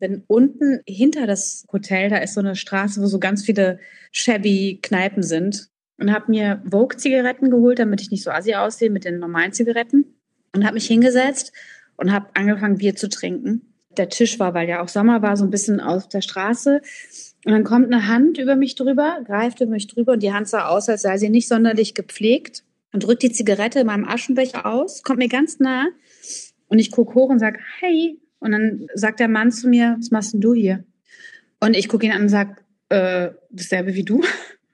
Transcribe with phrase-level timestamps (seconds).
[0.00, 3.78] Bin unten hinter das Hotel, da ist so eine Straße, wo so ganz viele
[4.10, 9.04] shabby Kneipen sind und habe mir Vogue-Zigaretten geholt, damit ich nicht so assi aussehe mit
[9.04, 10.06] den normalen Zigaretten
[10.54, 11.52] und habe mich hingesetzt
[11.96, 13.74] und habe angefangen Bier zu trinken.
[13.96, 16.80] Der Tisch war, weil ja auch Sommer war, so ein bisschen auf der Straße.
[17.44, 20.48] Und dann kommt eine Hand über mich drüber, greift über mich drüber und die Hand
[20.48, 24.66] sah aus, als sei sie nicht sonderlich gepflegt und drückt die Zigarette in meinem Aschenbecher
[24.66, 25.86] aus, kommt mir ganz nah
[26.68, 28.18] und ich gucke hoch und sage, hey.
[28.40, 30.84] Und dann sagt der Mann zu mir, was machst denn du hier?
[31.60, 32.56] Und ich gucke ihn an und sage,
[32.88, 34.22] äh, dasselbe wie du.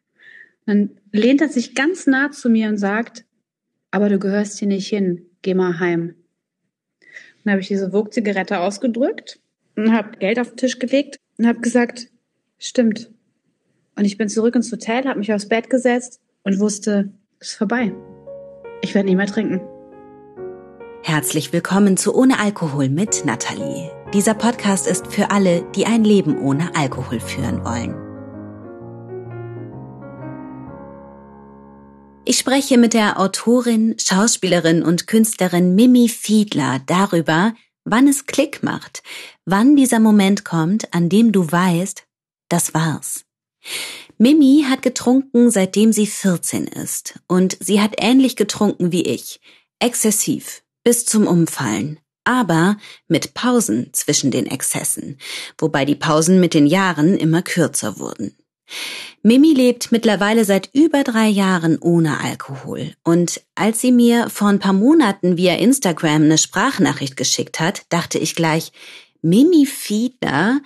[0.67, 3.25] Dann lehnt er sich ganz nah zu mir und sagt,
[3.91, 6.15] aber du gehörst hier nicht hin, geh mal heim.
[7.45, 9.39] Dann habe ich diese Vogue-Zigarette ausgedrückt
[9.77, 12.09] und habe Geld auf den Tisch gelegt und habe gesagt,
[12.59, 13.11] stimmt.
[13.95, 17.57] Und ich bin zurück ins Hotel, habe mich aufs Bett gesetzt und wusste, es ist
[17.57, 17.93] vorbei.
[18.83, 19.61] Ich werde nie mehr trinken.
[21.09, 23.93] Herzlich willkommen zu Ohne Alkohol mit Nathalie.
[24.13, 27.95] Dieser Podcast ist für alle, die ein Leben ohne Alkohol führen wollen.
[32.25, 37.55] Ich spreche mit der Autorin, Schauspielerin und Künstlerin Mimi Fiedler darüber,
[37.85, 39.05] wann es Klick macht,
[39.45, 42.03] wann dieser Moment kommt, an dem du weißt,
[42.49, 43.25] das war's.
[44.19, 49.41] Mimi hat getrunken, seitdem sie 14 ist, und sie hat ähnlich getrunken wie ich,
[49.79, 52.77] exzessiv, bis zum Umfallen, aber
[53.09, 55.19] mit Pausen zwischen den Exzessen,
[55.59, 58.37] wobei die Pausen mit den Jahren immer kürzer wurden.
[59.21, 62.93] Mimi lebt mittlerweile seit über drei Jahren ohne Alkohol.
[63.03, 68.21] Und als sie mir vor ein paar Monaten via Instagram eine Sprachnachricht geschickt hat, dachte
[68.21, 68.71] ich gleich,
[69.23, 70.61] Mimi Fiedler,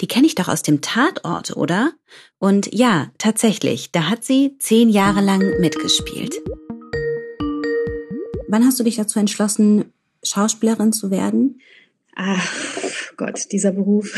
[0.00, 1.92] die kenne ich doch aus dem Tatort, oder?
[2.38, 6.40] Und ja, tatsächlich, da hat sie zehn Jahre lang mitgespielt.
[8.48, 9.86] Wann hast du dich dazu entschlossen,
[10.22, 11.60] Schauspielerin zu werden?
[12.14, 14.14] Ach Gott, dieser Beruf.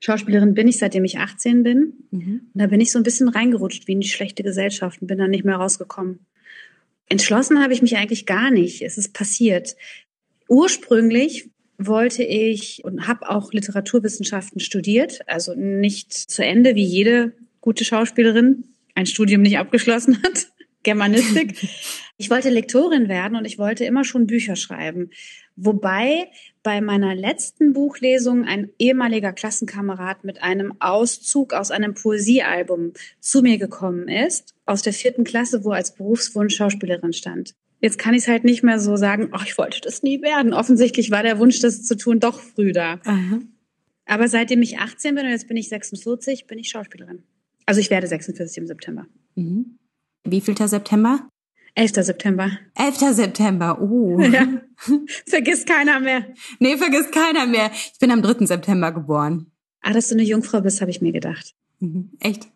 [0.00, 1.94] Schauspielerin bin ich, seitdem ich 18 bin.
[2.10, 2.40] Mhm.
[2.52, 5.18] Und da bin ich so ein bisschen reingerutscht wie in die schlechte Gesellschaft und bin
[5.18, 6.20] dann nicht mehr rausgekommen.
[7.08, 8.82] Entschlossen habe ich mich eigentlich gar nicht.
[8.82, 9.76] Es ist passiert.
[10.48, 17.84] Ursprünglich wollte ich und habe auch Literaturwissenschaften studiert, also nicht zu Ende wie jede gute
[17.84, 18.64] Schauspielerin
[18.94, 20.48] ein Studium nicht abgeschlossen hat,
[20.86, 21.68] Germanistik.
[22.18, 25.10] Ich wollte Lektorin werden und ich wollte immer schon Bücher schreiben.
[25.54, 26.28] Wobei
[26.62, 33.58] bei meiner letzten Buchlesung ein ehemaliger Klassenkamerad mit einem Auszug aus einem Poesiealbum zu mir
[33.58, 37.54] gekommen ist, aus der vierten Klasse, wo als Berufswunsch Schauspielerin stand.
[37.82, 40.54] Jetzt kann ich es halt nicht mehr so sagen, ach, ich wollte das nie werden.
[40.54, 42.98] Offensichtlich war der Wunsch, das zu tun, doch früh da.
[43.04, 43.40] Aha.
[44.06, 47.24] Aber seitdem ich 18 bin und jetzt bin ich 46, bin ich Schauspielerin.
[47.66, 49.06] Also ich werde 46 im September.
[49.34, 49.78] Mhm.
[50.26, 51.28] Wie vielter September?
[51.74, 51.92] 11.
[52.04, 52.58] September.
[52.74, 53.14] 11.
[53.14, 54.18] September, oh.
[54.20, 54.46] Ja.
[55.26, 56.26] Vergisst keiner mehr.
[56.58, 57.70] Nee, vergisst keiner mehr.
[57.72, 58.46] Ich bin am 3.
[58.46, 59.50] September geboren.
[59.80, 61.54] Ah, dass du eine Jungfrau bist, habe ich mir gedacht.
[61.80, 62.10] Mhm.
[62.20, 62.48] Echt?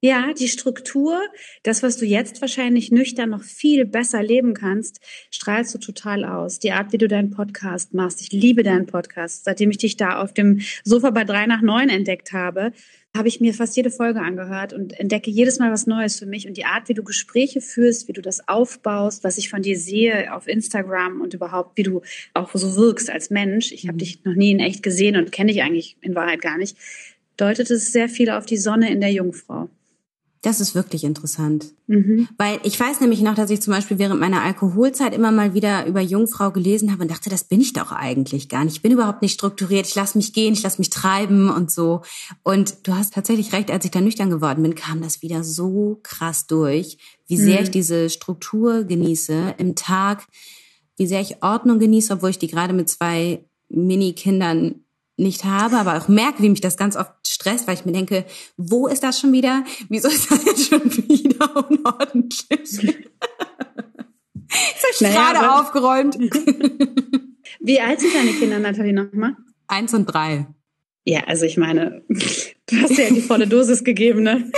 [0.00, 1.20] Ja, die Struktur,
[1.64, 5.00] das, was du jetzt wahrscheinlich nüchtern noch viel besser leben kannst,
[5.30, 6.60] strahlst du total aus.
[6.60, 8.20] Die Art, wie du deinen Podcast machst.
[8.20, 9.44] Ich liebe deinen Podcast.
[9.44, 12.72] Seitdem ich dich da auf dem Sofa bei drei nach neun entdeckt habe,
[13.16, 16.46] habe ich mir fast jede Folge angehört und entdecke jedes Mal was Neues für mich.
[16.46, 19.78] Und die Art, wie du Gespräche führst, wie du das aufbaust, was ich von dir
[19.78, 22.02] sehe auf Instagram und überhaupt, wie du
[22.34, 23.72] auch so wirkst als Mensch.
[23.72, 23.98] Ich habe mhm.
[23.98, 26.76] dich noch nie in echt gesehen und kenne dich eigentlich in Wahrheit gar nicht.
[27.36, 29.68] Deutet es sehr viel auf die Sonne in der Jungfrau.
[30.42, 31.66] Das ist wirklich interessant.
[31.88, 32.28] Mhm.
[32.38, 35.86] Weil ich weiß nämlich noch, dass ich zum Beispiel während meiner Alkoholzeit immer mal wieder
[35.86, 38.76] über Jungfrau gelesen habe und dachte, das bin ich doch eigentlich gar nicht.
[38.76, 39.86] Ich bin überhaupt nicht strukturiert.
[39.86, 42.02] Ich lasse mich gehen, ich lasse mich treiben und so.
[42.44, 45.98] Und du hast tatsächlich recht, als ich da nüchtern geworden bin, kam das wieder so
[46.02, 47.64] krass durch, wie sehr mhm.
[47.64, 50.26] ich diese Struktur genieße im Tag,
[50.96, 54.84] wie sehr ich Ordnung genieße, obwohl ich die gerade mit zwei Mini-Kindern
[55.18, 58.24] nicht habe, aber auch merke, wie mich das ganz oft stresst, weil ich mir denke,
[58.56, 59.64] wo ist das schon wieder?
[59.88, 62.46] Wieso ist das jetzt schon wieder unordentlich?
[62.50, 62.84] Ist
[64.90, 66.18] das naja, gerade aufgeräumt?
[67.60, 69.36] Wie alt sind deine Kinder, Nathalie, nochmal?
[69.66, 70.46] Eins und drei.
[71.04, 74.50] Ja, also ich meine, du hast ja die volle Dosis gegeben, ne?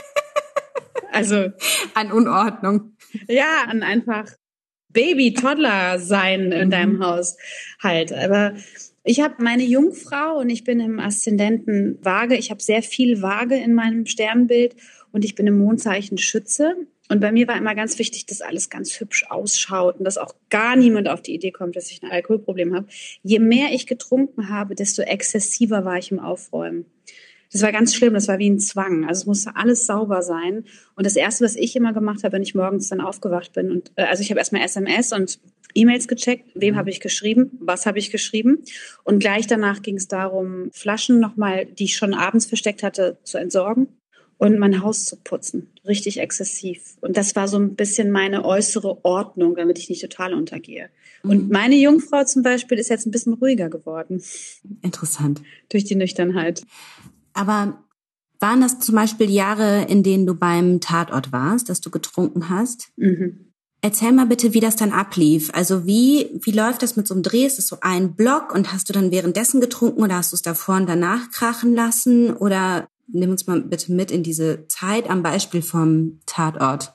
[1.13, 1.51] Also.
[1.95, 2.97] An Unordnung.
[3.27, 4.27] Ja, an einfach
[4.91, 7.05] Baby-Toddler sein in deinem mhm.
[7.05, 7.37] Haus
[7.83, 8.13] halt.
[8.13, 8.55] Aber
[9.03, 12.37] ich habe meine Jungfrau und ich bin im Aszendenten Waage.
[12.37, 14.77] Ich habe sehr viel Waage in meinem Sternbild
[15.13, 16.77] und ich bin im Mondzeichen Schütze.
[17.09, 20.35] Und bei mir war immer ganz wichtig, dass alles ganz hübsch ausschaut und dass auch
[20.49, 22.87] gar niemand auf die Idee kommt, dass ich ein Alkoholproblem habe.
[23.23, 26.85] Je mehr ich getrunken habe, desto exzessiver war ich im Aufräumen.
[27.53, 29.07] Das war ganz schlimm, das war wie ein Zwang.
[29.09, 30.65] Also es musste alles sauber sein.
[30.95, 33.91] Und das Erste, was ich immer gemacht habe, wenn ich morgens dann aufgewacht bin, und
[33.97, 35.41] äh, also ich habe erstmal SMS und
[35.75, 38.63] E-Mails gecheckt, wem habe ich geschrieben, was habe ich geschrieben.
[39.05, 43.39] Und gleich danach ging es darum, Flaschen nochmal, die ich schon abends versteckt hatte, zu
[43.39, 43.89] entsorgen
[44.41, 45.71] und mein Haus zu putzen.
[45.87, 46.97] Richtig exzessiv.
[47.03, 50.89] Und das war so ein bisschen meine äußere Ordnung, damit ich nicht total untergehe.
[51.23, 51.31] Mhm.
[51.31, 54.23] Und meine Jungfrau zum Beispiel ist jetzt ein bisschen ruhiger geworden.
[54.81, 55.43] Interessant.
[55.69, 56.63] Durch die Nüchternheit.
[57.35, 57.85] Aber
[58.39, 62.89] waren das zum Beispiel Jahre, in denen du beim Tatort warst, dass du getrunken hast?
[62.97, 63.50] Mhm.
[63.83, 65.51] Erzähl mal bitte, wie das dann ablief.
[65.55, 67.47] Also wie, wie läuft das mit so einem Dreh?
[67.47, 70.43] Ist es so ein Block und hast du dann währenddessen getrunken oder hast du es
[70.43, 72.35] davor und danach krachen lassen?
[72.35, 76.93] Oder nimm uns mal bitte mit in diese Zeit am Beispiel vom Tatort.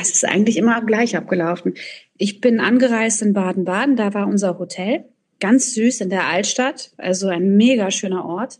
[0.00, 1.74] Es ist eigentlich immer gleich abgelaufen.
[2.18, 5.04] Ich bin angereist in Baden-Baden, da war unser Hotel.
[5.38, 8.58] Ganz süß in der Altstadt, also ein mega schöner Ort.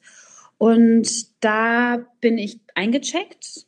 [0.58, 3.65] Und da bin ich eingecheckt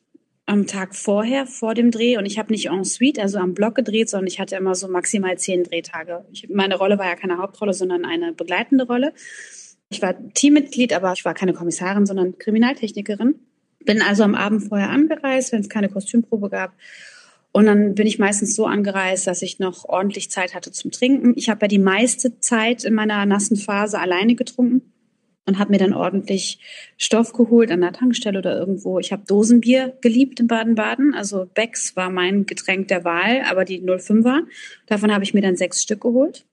[0.48, 2.16] am Tag vorher, vor dem Dreh.
[2.16, 4.88] Und ich habe nicht en suite, also am Block gedreht, sondern ich hatte immer so
[4.88, 6.24] maximal zehn Drehtage.
[6.32, 9.12] Ich, meine Rolle war ja keine Hauptrolle, sondern eine begleitende Rolle.
[9.90, 13.34] Ich war Teammitglied, aber ich war keine Kommissarin, sondern Kriminaltechnikerin.
[13.84, 16.72] Bin also am Abend vorher angereist, wenn es keine Kostümprobe gab.
[17.52, 21.34] Und dann bin ich meistens so angereist, dass ich noch ordentlich Zeit hatte zum Trinken.
[21.36, 24.92] Ich habe ja die meiste Zeit in meiner nassen Phase alleine getrunken
[25.48, 26.60] und habe mir dann ordentlich
[26.98, 28.98] Stoff geholt an der Tankstelle oder irgendwo.
[28.98, 31.14] Ich habe Dosenbier geliebt in Baden-Baden.
[31.14, 34.42] Also Becks war mein Getränk der Wahl, aber die 05er.
[34.86, 36.44] Davon habe ich mir dann sechs Stück geholt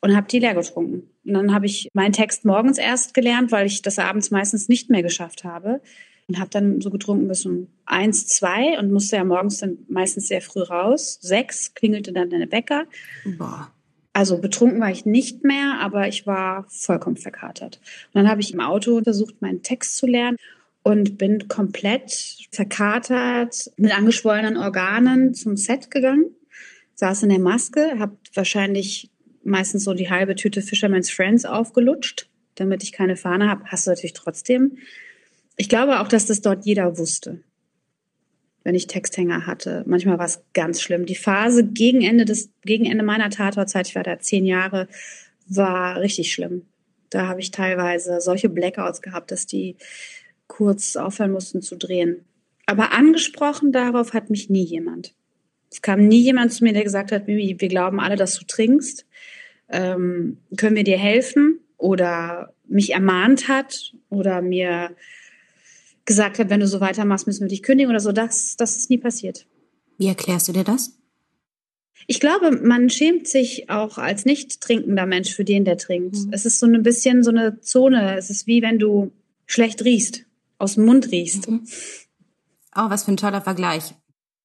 [0.00, 1.08] und habe die leer getrunken.
[1.24, 4.90] Und dann habe ich meinen Text morgens erst gelernt, weil ich das abends meistens nicht
[4.90, 5.80] mehr geschafft habe.
[6.26, 10.26] Und habe dann so getrunken bis um eins, zwei und musste ja morgens dann meistens
[10.28, 11.18] sehr früh raus.
[11.22, 12.84] Sechs klingelte dann der Bäcker.
[13.38, 13.72] Boah.
[14.18, 17.78] Also betrunken war ich nicht mehr, aber ich war vollkommen verkatert.
[18.06, 20.38] Und dann habe ich im Auto versucht, meinen Text zu lernen
[20.82, 26.34] und bin komplett verkatert mit angeschwollenen Organen zum Set gegangen.
[26.96, 29.08] Saß in der Maske, habe wahrscheinlich
[29.44, 33.66] meistens so die halbe Tüte Fisherman's Friends aufgelutscht, damit ich keine Fahne habe.
[33.66, 34.78] Hast du natürlich trotzdem.
[35.56, 37.44] Ich glaube auch, dass das dort jeder wusste,
[38.68, 39.82] wenn ich Texthänger hatte.
[39.86, 41.06] Manchmal war es ganz schlimm.
[41.06, 44.88] Die Phase gegen Ende des, gegen Ende meiner Tatortzeit, ich war da zehn Jahre,
[45.46, 46.66] war richtig schlimm.
[47.08, 49.76] Da habe ich teilweise solche Blackouts gehabt, dass die
[50.48, 52.26] kurz aufhören mussten zu drehen.
[52.66, 55.14] Aber angesprochen darauf hat mich nie jemand.
[55.72, 58.44] Es kam nie jemand zu mir, der gesagt hat, Mimi, wir glauben alle, dass du
[58.44, 59.06] trinkst
[59.70, 64.90] ähm, können wir dir helfen oder mich ermahnt hat oder mir
[66.08, 68.10] gesagt hat, wenn du so weitermachst, müssen wir dich kündigen oder so.
[68.10, 69.46] Das, das ist nie passiert.
[69.98, 70.98] Wie erklärst du dir das?
[72.06, 76.16] Ich glaube, man schämt sich auch als nicht trinkender Mensch für den, der trinkt.
[76.16, 76.32] Mhm.
[76.32, 78.16] Es ist so ein bisschen so eine Zone.
[78.16, 79.12] Es ist wie wenn du
[79.46, 80.24] schlecht riechst,
[80.58, 81.48] aus dem Mund riechst.
[81.48, 81.66] Mhm.
[82.74, 83.94] Oh, was für ein toller Vergleich.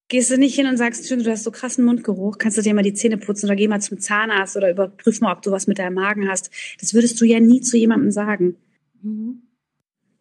[0.09, 2.83] Gehst du nicht hin und sagst, du hast so krassen Mundgeruch, kannst du dir mal
[2.83, 5.80] die Zähne putzen oder geh mal zum Zahnarzt oder überprüf mal, ob du was mit
[5.80, 6.51] deinem Magen hast.
[6.81, 8.57] Das würdest du ja nie zu jemandem sagen.
[9.01, 9.44] Mhm.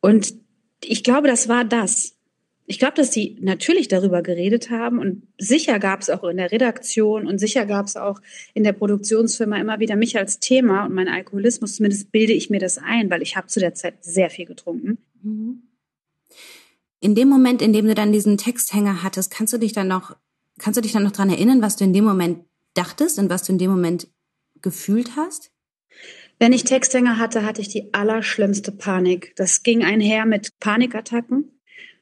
[0.00, 0.34] Und
[0.84, 2.16] ich glaube, das war das.
[2.66, 6.52] Ich glaube, dass die natürlich darüber geredet haben und sicher gab es auch in der
[6.52, 8.20] Redaktion und sicher gab es auch
[8.54, 12.60] in der Produktionsfirma immer wieder mich als Thema und mein Alkoholismus, zumindest bilde ich mir
[12.60, 14.98] das ein, weil ich habe zu der Zeit sehr viel getrunken.
[15.22, 15.62] Mhm
[17.02, 20.16] in dem Moment, in dem du dann diesen Texthänger hattest, kannst du dich dann noch,
[20.58, 22.44] kannst du dich dann noch dran erinnern, was du in dem Moment
[22.74, 24.06] dachtest und was du in dem Moment
[24.62, 25.50] gefühlt hast?
[26.42, 29.32] Wenn ich Texthänger hatte, hatte ich die allerschlimmste Panik.
[29.36, 31.52] Das ging einher mit Panikattacken,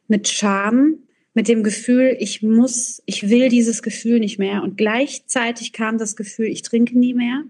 [0.08, 1.00] mit Scham,
[1.34, 4.62] mit dem Gefühl, ich muss, ich will dieses Gefühl nicht mehr.
[4.62, 7.44] Und gleichzeitig kam das Gefühl, ich trinke nie mehr.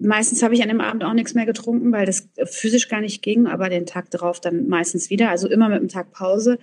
[0.00, 3.22] Meistens habe ich an dem Abend auch nichts mehr getrunken, weil das physisch gar nicht
[3.22, 6.58] ging, aber den Tag darauf dann meistens wieder, also immer mit einem Tag Pause.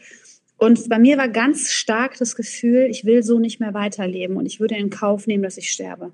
[0.57, 4.45] Und bei mir war ganz stark das Gefühl, ich will so nicht mehr weiterleben und
[4.45, 6.11] ich würde in Kauf nehmen, dass ich sterbe.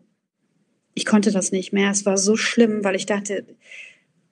[0.94, 1.92] Ich konnte das nicht mehr.
[1.92, 3.46] Es war so schlimm, weil ich dachte,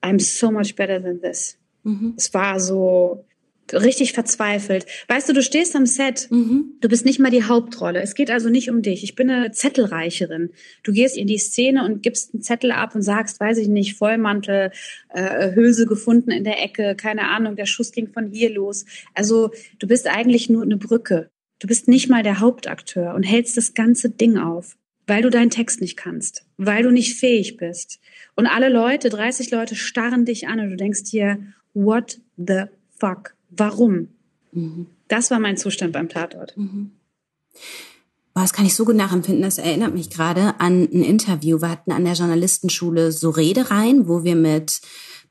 [0.01, 1.58] I'm so much better than this.
[1.84, 2.13] Mhm.
[2.18, 3.25] Es war so,
[3.74, 4.86] richtig verzweifelt.
[5.08, 6.74] Weißt du, du stehst am Set, mhm.
[6.82, 8.01] du bist nicht mal die Hauptrolle.
[8.01, 9.04] Es geht also nicht um dich.
[9.04, 10.51] Ich bin eine Zettelreicherin.
[10.84, 13.98] Du gehst in die Szene und gibst einen Zettel ab und sagst, weiß ich nicht,
[13.98, 14.72] Vollmantel,
[15.10, 18.86] äh, Hülse gefunden in der Ecke, keine Ahnung, der Schuss ging von hier los.
[19.13, 21.30] Also du bist eigentlich nur eine Brücke.
[21.60, 24.78] Du bist nicht mal der Hauptakteur und hältst das ganze Ding auf,
[25.10, 28.00] weil du deinen Text nicht kannst, weil du nicht fähig bist.
[28.36, 31.39] Und alle Leute, 30 Leute starren dich an und du denkst dir,
[31.74, 32.63] what the
[32.98, 33.36] fuck?
[33.50, 34.10] Warum?
[34.51, 34.88] Mhm.
[35.08, 36.56] Das war mein Zustand beim Tatort.
[36.56, 36.92] Mhm.
[38.34, 39.42] Boah, das kann ich so gut nachempfinden.
[39.42, 41.62] Das erinnert mich gerade an ein Interview.
[41.62, 44.82] Wir hatten an der Journalistenschule so Redereien, wo wir mit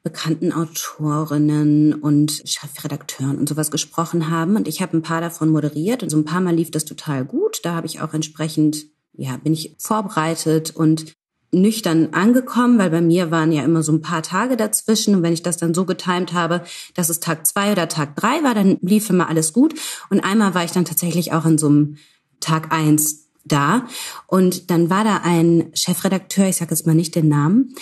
[0.02, 4.56] bekannten Autorinnen und Chefredakteuren und sowas gesprochen haben.
[4.56, 7.24] Und ich habe ein paar davon moderiert und so ein paar Mal lief das total
[7.24, 7.60] gut.
[7.62, 8.86] Da habe ich auch entsprechend
[9.18, 11.12] ja, bin ich vorbereitet und
[11.50, 15.14] nüchtern angekommen, weil bei mir waren ja immer so ein paar Tage dazwischen.
[15.14, 16.62] Und wenn ich das dann so getimt habe,
[16.94, 19.74] dass es Tag zwei oder Tag drei war, dann lief immer alles gut.
[20.10, 21.96] Und einmal war ich dann tatsächlich auch in so einem
[22.40, 23.86] Tag eins da.
[24.26, 27.74] Und dann war da ein Chefredakteur, ich sage jetzt mal nicht den Namen,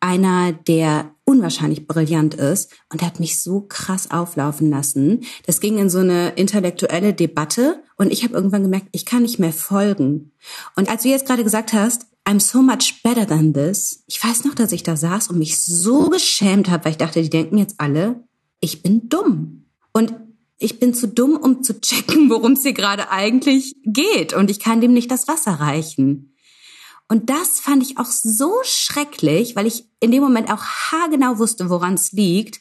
[0.00, 5.24] einer, der unwahrscheinlich brillant ist und der hat mich so krass auflaufen lassen.
[5.46, 9.38] Das ging in so eine intellektuelle Debatte und ich habe irgendwann gemerkt, ich kann nicht
[9.38, 10.32] mehr folgen.
[10.76, 14.02] Und als du jetzt gerade gesagt hast, I'm so much better than this.
[14.06, 17.22] Ich weiß noch, dass ich da saß und mich so geschämt habe, weil ich dachte,
[17.22, 18.24] die denken jetzt alle,
[18.60, 19.66] ich bin dumm.
[19.92, 20.14] Und
[20.58, 24.32] ich bin zu dumm, um zu checken, worum es hier gerade eigentlich geht.
[24.32, 26.33] Und ich kann dem nicht das Wasser reichen.
[27.08, 31.70] Und das fand ich auch so schrecklich, weil ich in dem Moment auch haargenau wusste,
[31.70, 32.60] woran es liegt.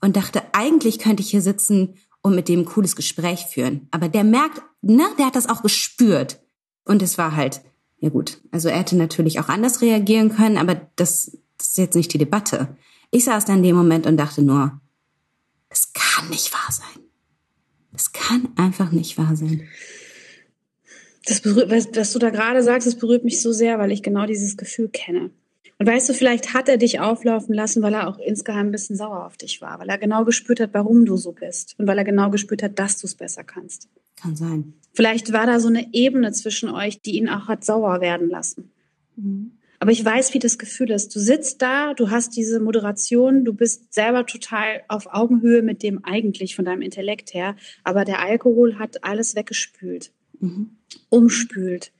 [0.00, 3.88] Und dachte, eigentlich könnte ich hier sitzen und mit dem ein cooles Gespräch führen.
[3.90, 6.40] Aber der merkt, ne, der hat das auch gespürt.
[6.84, 7.62] Und es war halt
[8.02, 11.94] ja gut, also er hätte natürlich auch anders reagieren können, aber das, das ist jetzt
[11.94, 12.76] nicht die Debatte.
[13.12, 14.80] Ich saß da in dem Moment und dachte nur,
[15.68, 17.04] das kann nicht wahr sein.
[17.92, 19.68] Das kann einfach nicht wahr sein.
[21.26, 24.02] Das berührt, was, was du da gerade sagst, das berührt mich so sehr, weil ich
[24.02, 25.30] genau dieses Gefühl kenne.
[25.78, 28.96] Und weißt du, vielleicht hat er dich auflaufen lassen, weil er auch insgeheim ein bisschen
[28.96, 31.98] sauer auf dich war, weil er genau gespürt hat, warum du so bist und weil
[31.98, 33.88] er genau gespürt hat, dass du es besser kannst.
[34.20, 34.74] Kann sein.
[34.92, 38.70] Vielleicht war da so eine Ebene zwischen euch, die ihn auch hat sauer werden lassen.
[39.16, 39.58] Mhm.
[39.82, 41.12] Aber ich weiß, wie das Gefühl ist.
[41.16, 46.04] Du sitzt da, du hast diese Moderation, du bist selber total auf Augenhöhe mit dem
[46.04, 50.76] eigentlich von deinem Intellekt her, aber der Alkohol hat alles weggespült, mhm.
[51.08, 51.92] umspült.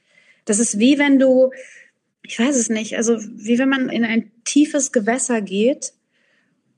[0.44, 1.50] Das ist wie wenn du,
[2.22, 5.94] ich weiß es nicht, also wie wenn man in ein tiefes Gewässer geht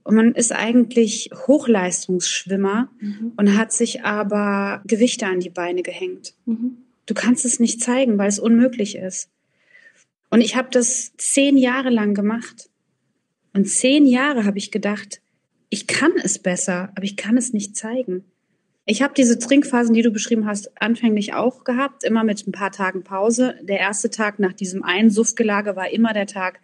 [0.04, 3.32] und man ist eigentlich Hochleistungsschwimmer mhm.
[3.36, 6.34] und hat sich aber Gewichte an die Beine gehängt.
[6.44, 6.78] Mhm.
[7.06, 9.30] Du kannst es nicht zeigen, weil es unmöglich ist.
[10.30, 12.68] Und ich habe das zehn Jahre lang gemacht.
[13.52, 15.20] Und zehn Jahre habe ich gedacht,
[15.70, 18.24] ich kann es besser, aber ich kann es nicht zeigen.
[18.86, 22.70] Ich habe diese Trinkphasen, die du beschrieben hast, anfänglich auch gehabt, immer mit ein paar
[22.70, 23.54] Tagen Pause.
[23.62, 26.60] Der erste Tag nach diesem einen Suftgelage war immer der Tag,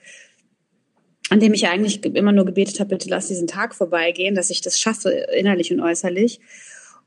[1.31, 4.61] an dem ich eigentlich immer nur gebetet habe, bitte lass diesen Tag vorbeigehen, dass ich
[4.61, 6.41] das schaffe, innerlich und äußerlich.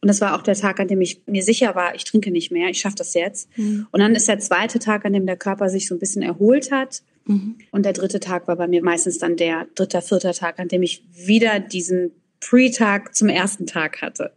[0.01, 2.51] Und das war auch der Tag, an dem ich mir sicher war, ich trinke nicht
[2.51, 3.47] mehr, ich schaffe das jetzt.
[3.57, 3.87] Mhm.
[3.91, 6.71] Und dann ist der zweite Tag, an dem der Körper sich so ein bisschen erholt
[6.71, 7.03] hat.
[7.25, 7.55] Mhm.
[7.71, 10.81] Und der dritte Tag war bei mir meistens dann der dritte, vierte Tag, an dem
[10.81, 14.31] ich wieder diesen Pre-Tag zum ersten Tag hatte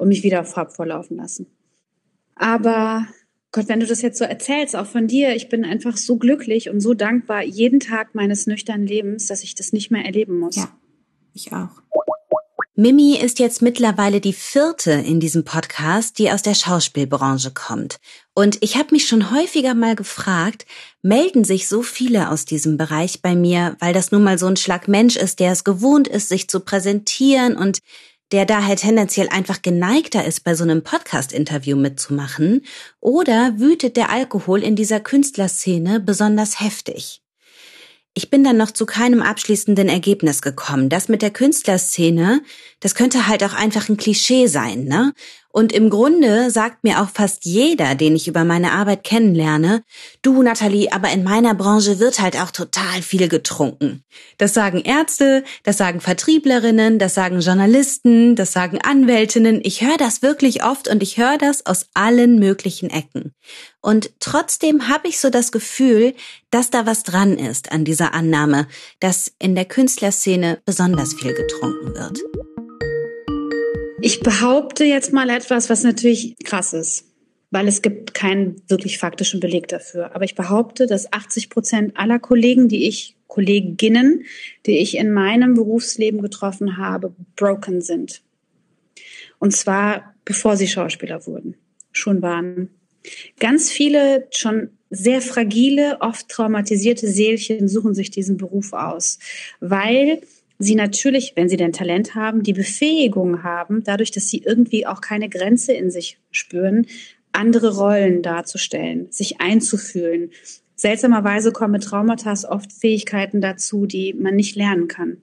[0.00, 1.46] und mich wieder Farb vorlaufen lassen.
[2.34, 3.06] Aber
[3.52, 6.70] Gott, wenn du das jetzt so erzählst, auch von dir, ich bin einfach so glücklich
[6.70, 10.56] und so dankbar jeden Tag meines nüchternen Lebens, dass ich das nicht mehr erleben muss.
[10.56, 10.70] Ja,
[11.34, 11.82] ich auch.
[12.76, 17.98] Mimi ist jetzt mittlerweile die vierte in diesem Podcast, die aus der Schauspielbranche kommt.
[18.32, 20.64] Und ich habe mich schon häufiger mal gefragt,
[21.02, 24.56] melden sich so viele aus diesem Bereich bei mir, weil das nun mal so ein
[24.56, 27.80] Schlag Mensch ist, der es gewohnt ist, sich zu präsentieren und
[28.32, 32.64] der daher tendenziell einfach geneigter ist, bei so einem Podcast-Interview mitzumachen,
[33.00, 37.22] oder wütet der Alkohol in dieser Künstlerszene besonders heftig?
[38.14, 40.88] Ich bin dann noch zu keinem abschließenden Ergebnis gekommen.
[40.88, 42.42] Das mit der Künstlerszene,
[42.80, 45.12] das könnte halt auch einfach ein Klischee sein, ne?
[45.52, 49.82] Und im Grunde sagt mir auch fast jeder, den ich über meine Arbeit kennenlerne,
[50.22, 54.04] du Nathalie, aber in meiner Branche wird halt auch total viel getrunken.
[54.38, 59.60] Das sagen Ärzte, das sagen Vertrieblerinnen, das sagen Journalisten, das sagen Anwältinnen.
[59.64, 63.34] Ich höre das wirklich oft und ich höre das aus allen möglichen Ecken.
[63.80, 66.14] Und trotzdem habe ich so das Gefühl,
[66.50, 68.68] dass da was dran ist an dieser Annahme,
[69.00, 72.20] dass in der Künstlerszene besonders viel getrunken wird.
[74.02, 77.04] Ich behaupte jetzt mal etwas, was natürlich krass ist,
[77.50, 80.14] weil es gibt keinen wirklich faktischen Beleg dafür.
[80.14, 84.24] Aber ich behaupte, dass 80 Prozent aller Kollegen, die ich, Kolleginnen,
[84.66, 88.22] die ich in meinem Berufsleben getroffen habe, broken sind.
[89.38, 91.56] Und zwar bevor sie Schauspieler wurden,
[91.90, 92.70] schon waren.
[93.40, 99.18] Ganz viele schon sehr fragile, oft traumatisierte Seelchen suchen sich diesen Beruf aus,
[99.58, 100.20] weil
[100.60, 105.00] sie natürlich, wenn sie denn Talent haben, die Befähigung haben, dadurch, dass sie irgendwie auch
[105.00, 106.86] keine Grenze in sich spüren,
[107.32, 110.30] andere Rollen darzustellen, sich einzufühlen.
[110.76, 115.22] Seltsamerweise kommen mit Traumata oft Fähigkeiten dazu, die man nicht lernen kann.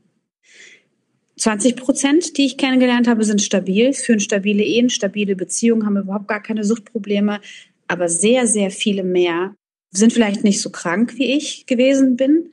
[1.37, 6.27] 20 Prozent, die ich kennengelernt habe, sind stabil, führen stabile Ehen, stabile Beziehungen, haben überhaupt
[6.27, 7.41] gar keine Suchtprobleme.
[7.87, 9.55] Aber sehr, sehr viele mehr
[9.91, 12.51] sind vielleicht nicht so krank, wie ich gewesen bin,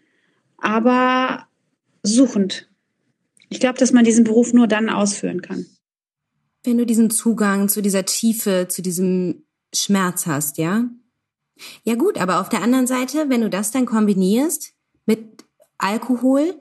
[0.58, 1.46] aber
[2.02, 2.68] suchend,
[3.54, 5.64] ich glaube, dass man diesen Beruf nur dann ausführen kann.
[6.64, 10.90] Wenn du diesen Zugang zu dieser Tiefe, zu diesem Schmerz hast, ja?
[11.84, 14.72] Ja gut, aber auf der anderen Seite, wenn du das dann kombinierst
[15.06, 15.44] mit
[15.78, 16.56] Alkohol,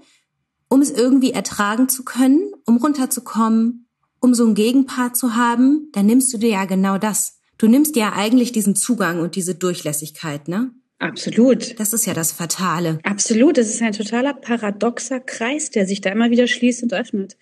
[0.69, 3.87] um es irgendwie ertragen zu können, um runterzukommen,
[4.19, 7.39] um so einen Gegenpart zu haben, dann nimmst du dir ja genau das.
[7.57, 10.71] Du nimmst dir ja eigentlich diesen Zugang und diese Durchlässigkeit, ne?
[11.03, 11.79] Absolut.
[11.79, 12.99] Das ist ja das Fatale.
[13.03, 13.57] Absolut.
[13.57, 17.37] Das ist ein totaler paradoxer Kreis, der sich da immer wieder schließt und öffnet.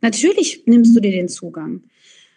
[0.00, 1.82] Natürlich nimmst du dir den Zugang.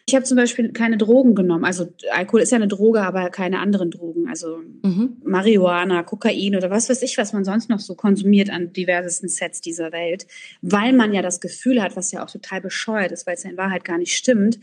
[0.10, 1.66] Ich habe zum Beispiel keine Drogen genommen.
[1.66, 4.30] Also Alkohol ist ja eine Droge, aber keine anderen Drogen.
[4.30, 5.18] Also mhm.
[5.26, 9.60] Marihuana, Kokain oder was weiß ich, was man sonst noch so konsumiert an diversesten Sets
[9.60, 10.26] dieser Welt.
[10.62, 13.50] Weil man ja das Gefühl hat, was ja auch total bescheuert ist, weil es ja
[13.50, 14.60] in Wahrheit gar nicht stimmt.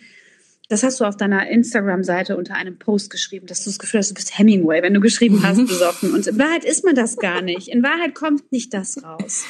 [0.74, 4.10] Das hast du auf deiner Instagram-Seite unter einem Post geschrieben, dass du das Gefühl hast,
[4.10, 6.12] du bist Hemingway, wenn du geschrieben hast, besoffen.
[6.12, 7.68] Und in Wahrheit ist man das gar nicht.
[7.68, 9.44] In Wahrheit kommt nicht das raus.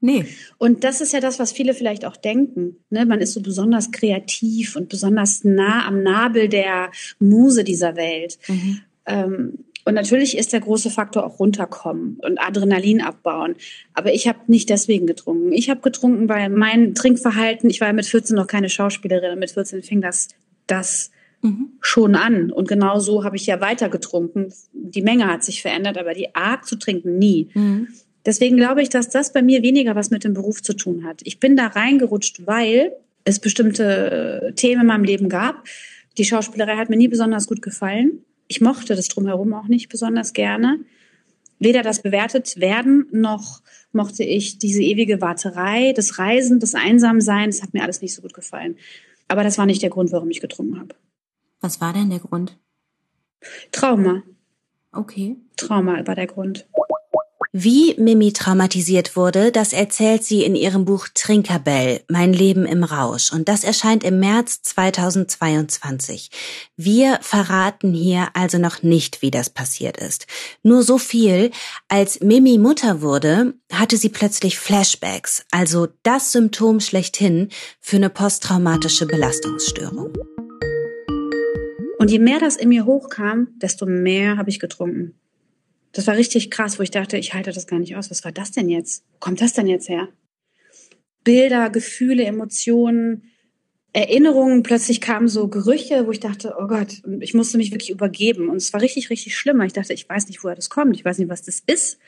[0.00, 0.24] Nee.
[0.56, 2.76] Und das ist ja das, was viele vielleicht auch denken.
[2.88, 3.04] Ne?
[3.04, 8.38] Man ist so besonders kreativ und besonders nah am Nabel der Muse dieser Welt.
[8.48, 8.80] Mhm.
[9.04, 13.56] Ähm, und natürlich ist der große Faktor auch runterkommen und Adrenalin abbauen.
[13.94, 15.52] Aber ich habe nicht deswegen getrunken.
[15.52, 19.82] Ich habe getrunken, weil mein Trinkverhalten, ich war mit 14 noch keine Schauspielerin, mit 14
[19.82, 20.28] fing das,
[20.66, 21.10] das
[21.42, 21.72] mhm.
[21.80, 22.50] schon an.
[22.50, 24.52] Und genau so habe ich ja weiter getrunken.
[24.72, 27.48] Die Menge hat sich verändert, aber die Art zu trinken nie.
[27.54, 27.88] Mhm.
[28.26, 31.22] Deswegen glaube ich, dass das bei mir weniger was mit dem Beruf zu tun hat.
[31.24, 32.92] Ich bin da reingerutscht, weil
[33.24, 35.64] es bestimmte Themen in meinem Leben gab.
[36.18, 38.24] Die Schauspielerei hat mir nie besonders gut gefallen.
[38.50, 40.80] Ich mochte das drumherum auch nicht besonders gerne.
[41.60, 47.50] Weder das bewertet werden, noch mochte ich diese ewige Warterei, das Reisen, das Einsamsein.
[47.50, 48.76] Das hat mir alles nicht so gut gefallen.
[49.28, 50.96] Aber das war nicht der Grund, warum ich getrunken habe.
[51.60, 52.58] Was war denn der Grund?
[53.70, 54.24] Trauma.
[54.90, 55.36] Okay.
[55.56, 56.66] Trauma war der Grund.
[57.52, 63.32] Wie Mimi traumatisiert wurde, das erzählt sie in ihrem Buch Trinkerbell, Mein Leben im Rausch.
[63.32, 66.30] Und das erscheint im März 2022.
[66.76, 70.28] Wir verraten hier also noch nicht, wie das passiert ist.
[70.62, 71.50] Nur so viel,
[71.88, 77.48] als Mimi Mutter wurde, hatte sie plötzlich Flashbacks, also das Symptom schlechthin
[77.80, 80.12] für eine posttraumatische Belastungsstörung.
[81.98, 85.16] Und je mehr das in mir hochkam, desto mehr habe ich getrunken.
[85.92, 88.10] Das war richtig krass, wo ich dachte, ich halte das gar nicht aus.
[88.10, 89.04] Was war das denn jetzt?
[89.12, 90.08] Wo kommt das denn jetzt her?
[91.24, 93.30] Bilder, Gefühle, Emotionen,
[93.92, 98.48] Erinnerungen, plötzlich kamen so Gerüche, wo ich dachte, oh Gott, ich musste mich wirklich übergeben.
[98.48, 99.60] Und es war richtig, richtig schlimm.
[99.62, 100.94] Ich dachte, ich weiß nicht, woher das kommt.
[100.94, 101.98] Ich weiß nicht, was das ist.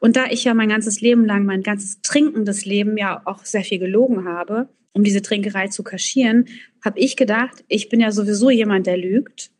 [0.00, 3.62] Und da ich ja mein ganzes Leben lang, mein ganzes trinkendes Leben ja auch sehr
[3.62, 6.46] viel gelogen habe, um diese Trinkerei zu kaschieren,
[6.82, 9.50] habe ich gedacht, ich bin ja sowieso jemand, der lügt.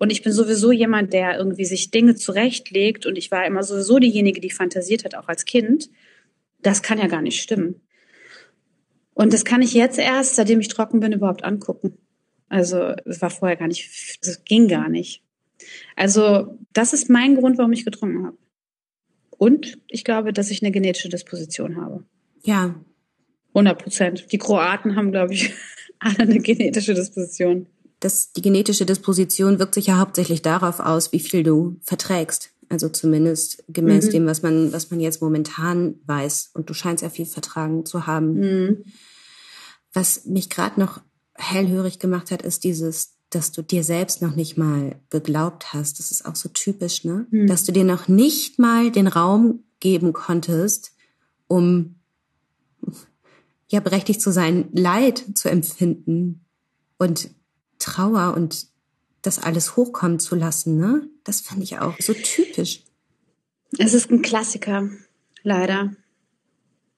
[0.00, 3.98] Und ich bin sowieso jemand, der irgendwie sich Dinge zurechtlegt und ich war immer sowieso
[3.98, 5.90] diejenige, die fantasiert hat, auch als Kind.
[6.62, 7.82] Das kann ja gar nicht stimmen.
[9.12, 11.98] Und das kann ich jetzt erst, seitdem ich trocken bin, überhaupt angucken.
[12.48, 13.90] Also es war vorher gar nicht,
[14.22, 15.22] es ging gar nicht.
[15.96, 18.38] Also das ist mein Grund, warum ich getrunken habe.
[19.36, 22.04] Und ich glaube, dass ich eine genetische Disposition habe.
[22.42, 22.74] Ja.
[23.48, 24.32] 100 Prozent.
[24.32, 25.52] Die Kroaten haben, glaube ich,
[25.98, 27.66] alle eine genetische Disposition
[28.00, 32.50] das, die genetische Disposition wirkt sich ja hauptsächlich darauf aus, wie viel du verträgst.
[32.70, 34.10] Also zumindest gemäß mhm.
[34.10, 36.50] dem, was man, was man jetzt momentan weiß.
[36.54, 38.34] Und du scheinst ja viel vertragen zu haben.
[38.34, 38.84] Mhm.
[39.92, 41.00] Was mich gerade noch
[41.34, 45.98] hellhörig gemacht hat, ist dieses, dass du dir selbst noch nicht mal geglaubt hast.
[45.98, 47.26] Das ist auch so typisch, ne?
[47.30, 47.48] Mhm.
[47.48, 50.92] Dass du dir noch nicht mal den Raum geben konntest,
[51.48, 51.96] um
[53.68, 56.44] ja berechtigt zu sein, Leid zu empfinden
[56.98, 57.30] und
[57.80, 58.68] Trauer und
[59.22, 61.08] das alles hochkommen zu lassen, ne?
[61.24, 62.82] Das fand ich auch so typisch.
[63.78, 64.88] Es ist ein Klassiker,
[65.42, 65.94] leider.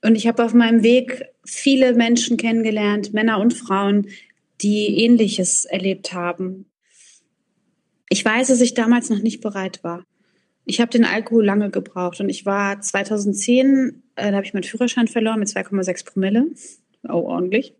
[0.04, 4.08] Und ich habe auf meinem Weg viele Menschen kennengelernt, Männer und Frauen,
[4.60, 6.66] die ähnliches erlebt haben.
[8.08, 10.04] Ich weiß, dass ich damals noch nicht bereit war.
[10.64, 14.62] Ich habe den Alkohol lange gebraucht und ich war 2010, äh, da habe ich meinen
[14.62, 16.46] Führerschein verloren mit 2,6 Promille.
[17.08, 17.74] Oh, ordentlich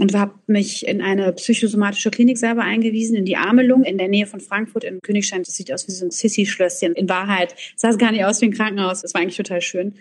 [0.00, 4.26] und habe mich in eine psychosomatische Klinik selber eingewiesen, in die Amelung in der Nähe
[4.26, 5.42] von Frankfurt in Königstein.
[5.42, 6.94] Das sieht aus wie so ein Sissy-Schlösschen.
[6.94, 9.02] In Wahrheit sah es gar nicht aus wie ein Krankenhaus.
[9.02, 9.96] Das war eigentlich total schön.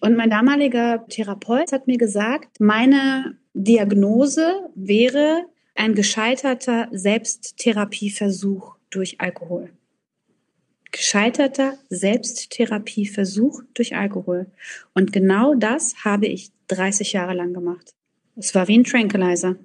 [0.00, 5.44] Und mein damaliger Therapeut hat mir gesagt, meine Diagnose wäre
[5.76, 9.70] ein gescheiterter Selbsttherapieversuch durch Alkohol.
[10.90, 14.46] Gescheiterter Selbsttherapieversuch durch Alkohol.
[14.94, 17.94] Und genau das habe ich 30 Jahre lang gemacht.
[18.38, 19.56] Es war wie ein Tranquilizer.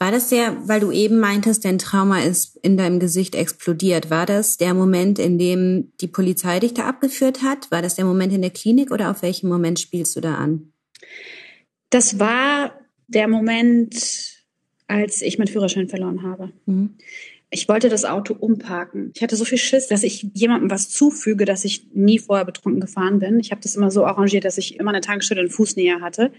[0.00, 4.26] War das der, weil du eben meintest, dein Trauma ist in deinem Gesicht explodiert, war
[4.26, 7.70] das der Moment, in dem die Polizei dich da abgeführt hat?
[7.70, 10.72] War das der Moment in der Klinik oder auf welchen Moment spielst du da an?
[11.90, 14.44] Das war der Moment,
[14.86, 16.52] als ich meinen Führerschein verloren habe.
[16.66, 16.94] Mhm.
[17.50, 19.10] Ich wollte das Auto umparken.
[19.16, 22.80] Ich hatte so viel Schiss, dass ich jemandem was zufüge, dass ich nie vorher betrunken
[22.80, 23.40] gefahren bin.
[23.40, 26.30] Ich habe das immer so arrangiert, dass ich immer eine Tankstelle in Fußnähe hatte,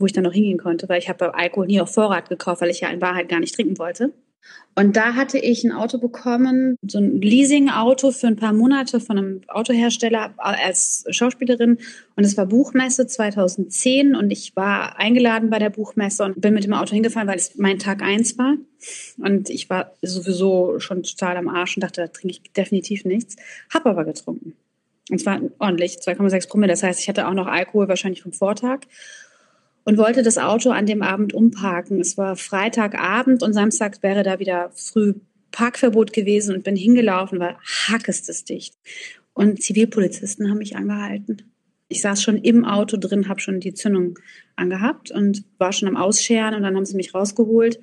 [0.00, 2.70] wo ich dann noch hingehen konnte, weil ich habe Alkohol nie auf Vorrat gekauft, weil
[2.70, 4.12] ich ja in Wahrheit gar nicht trinken wollte.
[4.74, 9.18] Und da hatte ich ein Auto bekommen, so ein Leasing-Auto für ein paar Monate von
[9.18, 11.78] einem Autohersteller als Schauspielerin.
[12.16, 16.64] Und es war Buchmesse 2010 und ich war eingeladen bei der Buchmesse und bin mit
[16.64, 18.56] dem Auto hingefahren, weil es mein Tag eins war.
[19.18, 23.36] Und ich war sowieso schon total am Arsch und dachte, da trinke ich definitiv nichts.
[23.72, 24.54] Hab aber getrunken.
[25.10, 26.72] Und zwar ordentlich, 2,6 Promille.
[26.72, 28.80] Das heißt, ich hatte auch noch Alkohol wahrscheinlich vom Vortag
[29.90, 31.98] und wollte das Auto an dem Abend umparken.
[31.98, 35.14] Es war Freitagabend und Samstag wäre da wieder früh
[35.50, 37.56] Parkverbot gewesen und bin hingelaufen, weil
[38.48, 38.76] dicht.
[39.32, 41.42] Und Zivilpolizisten haben mich angehalten.
[41.88, 44.16] Ich saß schon im Auto drin, habe schon die Zündung
[44.54, 47.80] angehabt und war schon am Ausscheren und dann haben sie mich rausgeholt.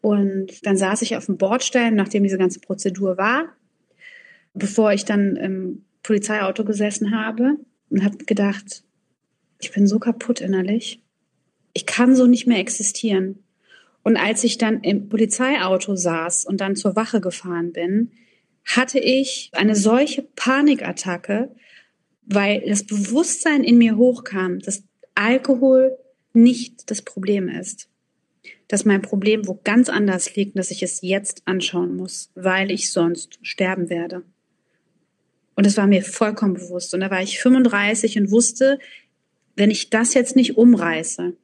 [0.00, 3.52] Und dann saß ich auf dem Bordstein, nachdem diese ganze Prozedur war,
[4.54, 7.58] bevor ich dann im Polizeiauto gesessen habe
[7.90, 8.82] und habe gedacht,
[9.60, 11.03] ich bin so kaputt innerlich
[11.74, 13.44] ich kann so nicht mehr existieren.
[14.02, 18.12] Und als ich dann im Polizeiauto saß und dann zur Wache gefahren bin,
[18.64, 21.54] hatte ich eine solche Panikattacke,
[22.24, 24.84] weil das Bewusstsein in mir hochkam, dass
[25.14, 25.98] Alkohol
[26.32, 27.88] nicht das Problem ist.
[28.68, 32.90] Dass mein Problem wo ganz anders liegt, dass ich es jetzt anschauen muss, weil ich
[32.92, 34.22] sonst sterben werde.
[35.54, 36.94] Und das war mir vollkommen bewusst.
[36.94, 38.78] Und da war ich 35 und wusste,
[39.56, 41.34] wenn ich das jetzt nicht umreiße,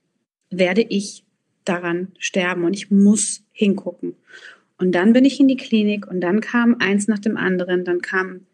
[0.50, 1.24] werde ich
[1.64, 4.14] daran sterben und ich muss hingucken.
[4.78, 8.00] Und dann bin ich in die Klinik und dann kam eins nach dem anderen, dann
[8.00, 8.46] kam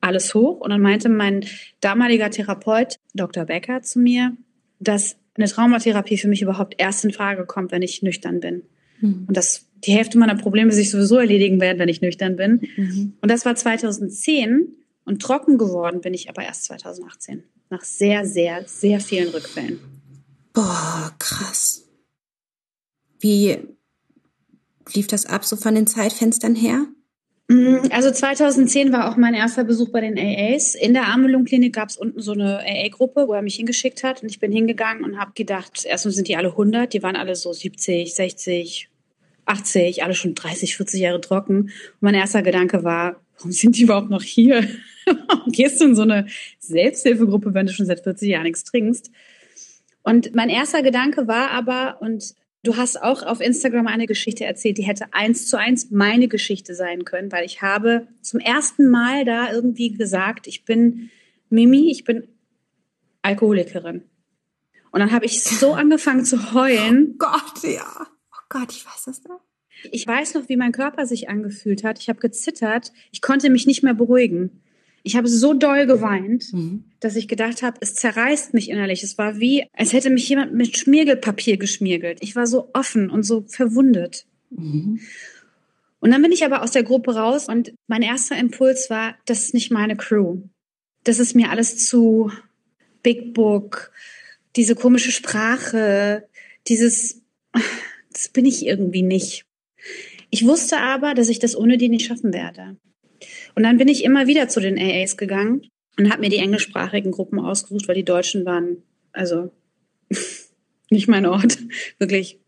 [0.00, 1.44] alles hoch und dann meinte mein
[1.80, 3.44] damaliger Therapeut, Dr.
[3.44, 4.36] Becker, zu mir,
[4.80, 8.62] dass eine Traumatherapie für mich überhaupt erst in Frage kommt, wenn ich nüchtern bin.
[9.00, 9.24] Mhm.
[9.28, 12.60] Und dass die Hälfte meiner Probleme sich sowieso erledigen werden, wenn ich nüchtern bin.
[12.76, 13.14] Mhm.
[13.20, 14.68] Und das war 2010
[15.04, 17.42] und trocken geworden bin ich aber erst 2018.
[17.70, 19.93] Nach sehr, sehr, sehr vielen Rückfällen.
[20.54, 21.84] Boah, krass.
[23.18, 23.58] Wie
[24.94, 26.86] lief das ab so von den Zeitfenstern her?
[27.48, 30.76] Mm, also 2010 war auch mein erster Besuch bei den AAs.
[30.76, 34.22] In der Amelung-Klinik gab es unten so eine AA-Gruppe, wo er mich hingeschickt hat.
[34.22, 37.34] Und ich bin hingegangen und habe gedacht, erstens sind die alle 100, die waren alle
[37.34, 38.88] so 70, 60,
[39.46, 41.62] 80, alle schon 30, 40 Jahre trocken.
[41.62, 44.68] Und mein erster Gedanke war, warum sind die überhaupt noch hier?
[45.28, 46.28] warum gehst du in so eine
[46.60, 49.10] Selbsthilfegruppe, wenn du schon seit 40 Jahren nichts trinkst?
[50.04, 54.78] Und mein erster Gedanke war aber, und du hast auch auf Instagram eine Geschichte erzählt,
[54.78, 59.24] die hätte eins zu eins meine Geschichte sein können, weil ich habe zum ersten Mal
[59.24, 61.10] da irgendwie gesagt, ich bin
[61.48, 62.28] Mimi, ich bin
[63.22, 64.02] Alkoholikerin.
[64.90, 67.14] Und dann habe ich so angefangen zu heulen.
[67.14, 68.06] Oh Gott, ja.
[68.30, 69.40] Oh Gott, ich weiß das noch.
[69.90, 71.98] Ich weiß noch, wie mein Körper sich angefühlt hat.
[71.98, 72.92] Ich habe gezittert.
[73.10, 74.62] Ich konnte mich nicht mehr beruhigen.
[75.02, 76.84] Ich habe so doll geweint, mhm.
[77.04, 79.02] Dass ich gedacht habe, es zerreißt mich innerlich.
[79.02, 82.18] Es war wie, als hätte mich jemand mit Schmiergelpapier geschmiergelt.
[82.22, 84.26] Ich war so offen und so verwundet.
[84.50, 85.00] Mhm.
[86.00, 89.44] Und dann bin ich aber aus der Gruppe raus und mein erster Impuls war, das
[89.44, 90.38] ist nicht meine Crew.
[91.02, 92.30] Das ist mir alles zu
[93.02, 93.92] Big Book,
[94.56, 96.26] diese komische Sprache,
[96.68, 97.22] dieses,
[98.12, 99.44] das bin ich irgendwie nicht.
[100.30, 102.76] Ich wusste aber, dass ich das ohne die nicht schaffen werde.
[103.54, 107.12] Und dann bin ich immer wieder zu den AAs gegangen und habe mir die englischsprachigen
[107.12, 109.52] Gruppen ausgesucht, weil die Deutschen waren, also
[110.90, 111.58] nicht mein Ort,
[111.98, 112.38] wirklich.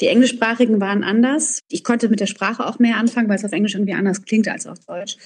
[0.00, 1.60] Die englischsprachigen waren anders.
[1.70, 4.46] Ich konnte mit der Sprache auch mehr anfangen, weil es auf Englisch irgendwie anders klingt
[4.46, 5.16] als auf Deutsch.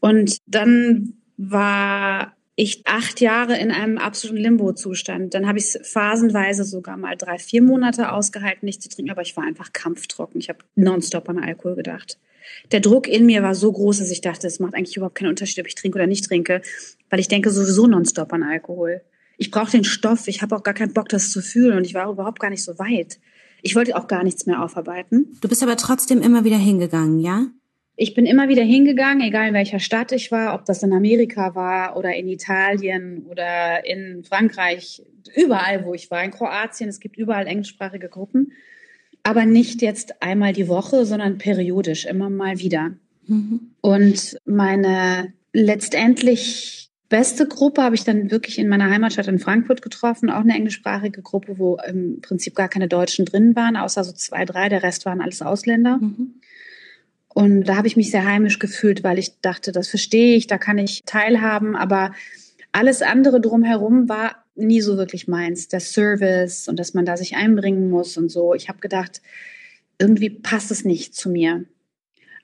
[0.00, 5.32] Und dann war ich acht Jahre in einem absoluten Limbo-Zustand.
[5.32, 9.22] Dann habe ich es phasenweise sogar mal drei, vier Monate ausgehalten, nicht zu trinken, aber
[9.22, 10.38] ich war einfach kampftrocken.
[10.38, 12.18] Ich habe nonstop an Alkohol gedacht
[12.72, 15.28] der Druck in mir war so groß, dass ich dachte, es macht eigentlich überhaupt keinen
[15.28, 16.62] Unterschied, ob ich trinke oder nicht trinke,
[17.10, 19.02] weil ich denke sowieso nonstop an Alkohol.
[19.38, 21.94] Ich brauche den Stoff, ich habe auch gar keinen Bock, das zu fühlen und ich
[21.94, 23.18] war überhaupt gar nicht so weit.
[23.62, 25.36] Ich wollte auch gar nichts mehr aufarbeiten.
[25.40, 27.46] Du bist aber trotzdem immer wieder hingegangen, ja?
[27.98, 31.54] Ich bin immer wieder hingegangen, egal in welcher Stadt ich war, ob das in Amerika
[31.54, 35.02] war oder in Italien oder in Frankreich,
[35.34, 36.90] überall, wo ich war, in Kroatien.
[36.90, 38.52] Es gibt überall englischsprachige Gruppen
[39.26, 42.92] aber nicht jetzt einmal die Woche, sondern periodisch, immer mal wieder.
[43.26, 43.72] Mhm.
[43.80, 50.30] Und meine letztendlich beste Gruppe habe ich dann wirklich in meiner Heimatstadt in Frankfurt getroffen,
[50.30, 54.44] auch eine englischsprachige Gruppe, wo im Prinzip gar keine Deutschen drin waren, außer so zwei,
[54.44, 55.98] drei, der Rest waren alles Ausländer.
[55.98, 56.34] Mhm.
[57.28, 60.56] Und da habe ich mich sehr heimisch gefühlt, weil ich dachte, das verstehe ich, da
[60.56, 62.12] kann ich teilhaben, aber
[62.70, 65.68] alles andere drumherum war nie so wirklich meins.
[65.68, 68.54] Der Service und dass man da sich einbringen muss und so.
[68.54, 69.22] Ich habe gedacht,
[69.98, 71.64] irgendwie passt es nicht zu mir.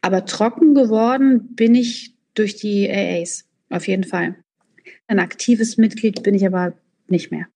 [0.01, 4.37] Aber trocken geworden bin ich durch die AAs, auf jeden Fall.
[5.07, 6.75] Ein aktives Mitglied bin ich aber
[7.09, 7.47] nicht mehr.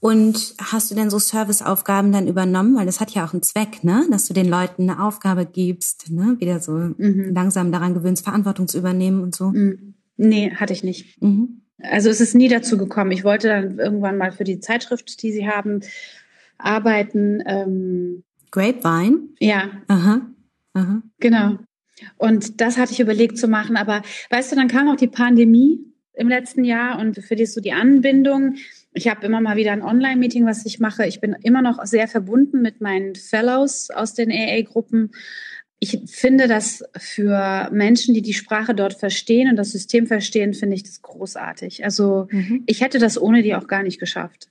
[0.00, 2.76] Und hast du denn so Serviceaufgaben dann übernommen?
[2.76, 4.04] Weil das hat ja auch einen Zweck, ne?
[4.10, 6.36] Dass du den Leuten eine Aufgabe gibst, ne?
[6.40, 7.30] Wieder so mhm.
[7.32, 9.50] langsam daran gewöhnst, Verantwortung zu übernehmen und so.
[9.50, 9.94] Mhm.
[10.16, 11.22] Nee, hatte ich nicht.
[11.22, 11.62] Mhm.
[11.82, 13.12] Also es ist nie dazu gekommen.
[13.12, 15.80] Ich wollte dann irgendwann mal für die Zeitschrift, die sie haben,
[16.58, 17.42] arbeiten.
[17.46, 19.28] Ähm, Grapevine?
[19.38, 19.70] Ja.
[19.88, 20.22] Aha.
[20.74, 21.02] Aha.
[21.18, 21.58] Genau.
[22.16, 23.76] Und das hatte ich überlegt zu machen.
[23.76, 25.80] Aber weißt du, dann kam auch die Pandemie
[26.14, 28.56] im letzten Jahr und für die ist so die Anbindung
[28.94, 31.06] ich habe immer mal wieder ein Online-Meeting, was ich mache.
[31.06, 35.12] Ich bin immer noch sehr verbunden mit meinen Fellows aus den AA-Gruppen.
[35.84, 40.76] Ich finde das für Menschen, die die Sprache dort verstehen und das System verstehen, finde
[40.76, 41.84] ich das großartig.
[41.84, 42.62] Also mhm.
[42.66, 44.48] ich hätte das ohne die auch gar nicht geschafft.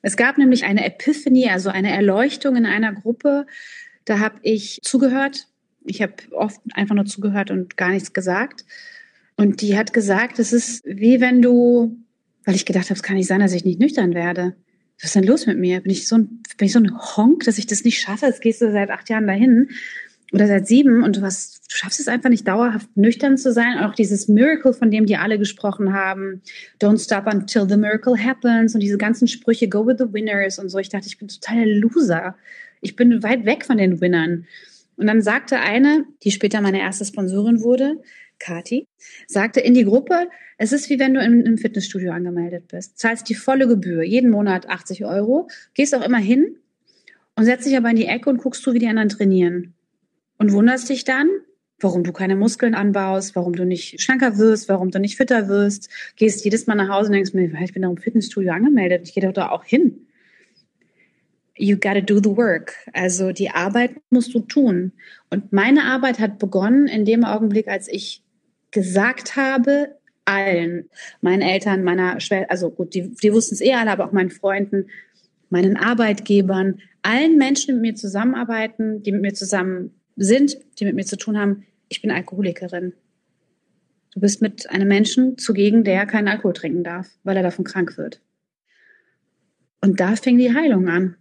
[0.00, 3.46] Es gab nämlich eine Epiphany, also eine Erleuchtung in einer Gruppe.
[4.04, 5.48] Da habe ich zugehört.
[5.86, 8.64] Ich habe oft einfach nur zugehört und gar nichts gesagt.
[9.36, 11.98] Und die hat gesagt, es ist wie wenn du
[12.44, 14.54] weil ich gedacht habe, es kann nicht sein, dass ich nicht nüchtern werde.
[14.98, 15.80] Was ist denn los mit mir?
[15.80, 18.26] Bin ich so ein, bin ich so ein Honk, dass ich das nicht schaffe?
[18.26, 19.70] Jetzt gehst du seit acht Jahren dahin
[20.32, 23.78] oder seit sieben und du, hast, du schaffst es einfach nicht dauerhaft nüchtern zu sein.
[23.78, 26.42] Auch dieses Miracle, von dem die alle gesprochen haben,
[26.80, 30.68] don't stop until the miracle happens und diese ganzen Sprüche, go with the winners und
[30.68, 30.78] so.
[30.78, 32.36] Ich dachte, ich bin total Loser.
[32.80, 34.46] Ich bin weit weg von den Winnern.
[34.96, 37.96] Und dann sagte eine, die später meine erste Sponsorin wurde,
[38.38, 38.86] Kati,
[39.26, 42.98] sagte in die Gruppe, es ist wie wenn du im, im Fitnessstudio angemeldet bist.
[42.98, 46.56] Zahlst die volle Gebühr, jeden Monat 80 Euro, gehst auch immer hin
[47.36, 49.74] und setzt dich aber in die Ecke und guckst du, wie die anderen trainieren.
[50.40, 51.28] Und wunderst dich dann,
[51.80, 55.90] warum du keine Muskeln anbaust, warum du nicht schlanker wirst, warum du nicht fitter wirst,
[56.16, 59.12] gehst jedes Mal nach Hause und denkst mir, ich bin doch im Fitnessstudio angemeldet, ich
[59.12, 60.06] gehe doch da auch hin.
[61.58, 62.74] You gotta do the work.
[62.94, 64.92] Also die Arbeit musst du tun.
[65.28, 68.22] Und meine Arbeit hat begonnen in dem Augenblick, als ich
[68.70, 70.88] gesagt habe, allen,
[71.20, 74.30] meinen Eltern, meiner Schwester, also gut, die, die wussten es eh alle, aber auch meinen
[74.30, 74.86] Freunden,
[75.50, 80.94] meinen Arbeitgebern, allen Menschen, die mit mir zusammenarbeiten, die mit mir zusammen sind, die mit
[80.94, 82.92] mir zu tun haben, ich bin Alkoholikerin.
[84.12, 87.96] Du bist mit einem Menschen zugegen, der keinen Alkohol trinken darf, weil er davon krank
[87.96, 88.20] wird.
[89.80, 91.16] Und da fing die Heilung an.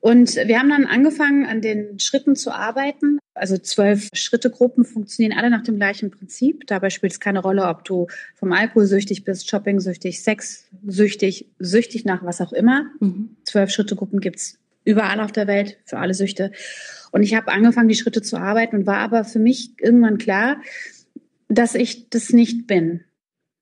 [0.00, 3.18] Und wir haben dann angefangen, an den Schritten zu arbeiten.
[3.34, 6.66] Also zwölf Schrittegruppen funktionieren alle nach dem gleichen Prinzip.
[6.66, 12.24] Dabei spielt es keine Rolle, ob du vom Alkohol süchtig bist, Shopping-süchtig, Sex-süchtig, süchtig nach
[12.24, 12.86] was auch immer.
[13.00, 13.36] Mhm.
[13.44, 16.52] Zwölf Schrittegruppen gibt's überall auf der Welt für alle Süchte.
[17.12, 20.60] Und ich habe angefangen, die Schritte zu arbeiten und war aber für mich irgendwann klar,
[21.48, 23.04] dass ich das nicht bin.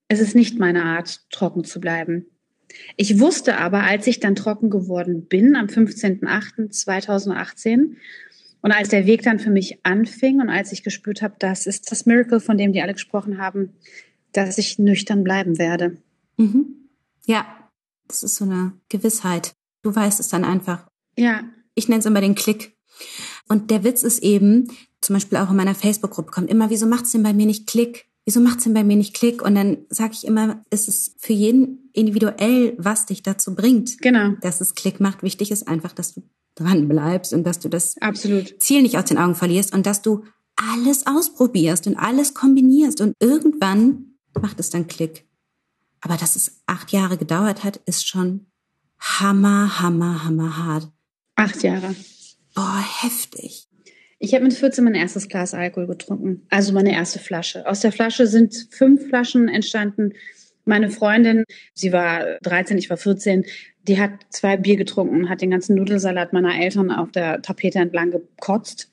[0.08, 2.26] Es ist nicht meine Art, trocken zu bleiben.
[2.96, 7.96] Ich wusste aber, als ich dann trocken geworden bin, am 15.08.2018,
[8.66, 11.92] und als der Weg dann für mich anfing und als ich gespürt habe, das ist
[11.92, 13.74] das Miracle, von dem die alle gesprochen haben,
[14.32, 15.98] dass ich nüchtern bleiben werde.
[16.36, 16.88] Mhm.
[17.26, 17.46] Ja,
[18.08, 19.52] das ist so eine Gewissheit.
[19.82, 20.85] Du weißt es dann einfach.
[21.16, 21.44] Ja.
[21.74, 22.76] Ich nenne es immer den Klick.
[23.48, 27.04] Und der Witz ist eben, zum Beispiel auch in meiner Facebook-Gruppe kommt immer, wieso macht
[27.04, 28.06] es denn bei mir nicht Klick?
[28.26, 29.40] wieso macht's denn bei mir nicht Klick?
[29.40, 34.34] Und dann sage ich immer, es ist für jeden individuell, was dich dazu bringt, genau.
[34.42, 35.22] dass es Klick macht.
[35.22, 36.22] Wichtig ist einfach, dass du
[36.56, 38.60] dran bleibst und dass du das Absolut.
[38.60, 40.24] Ziel nicht aus den Augen verlierst und dass du
[40.56, 45.24] alles ausprobierst und alles kombinierst und irgendwann macht es dann Klick.
[46.00, 48.46] Aber dass es acht Jahre gedauert hat, ist schon
[48.98, 50.90] hammer, hammer, hammer hart.
[51.36, 51.94] Acht Jahre.
[52.54, 53.68] Boah, heftig.
[54.18, 57.66] Ich habe mit 14 mein erstes Glas Alkohol getrunken, also meine erste Flasche.
[57.66, 60.14] Aus der Flasche sind fünf Flaschen entstanden.
[60.64, 61.44] Meine Freundin,
[61.74, 63.44] sie war 13, ich war 14,
[63.86, 67.78] die hat zwei Bier getrunken und hat den ganzen Nudelsalat meiner Eltern auf der Tapete
[67.78, 68.90] entlang gekotzt.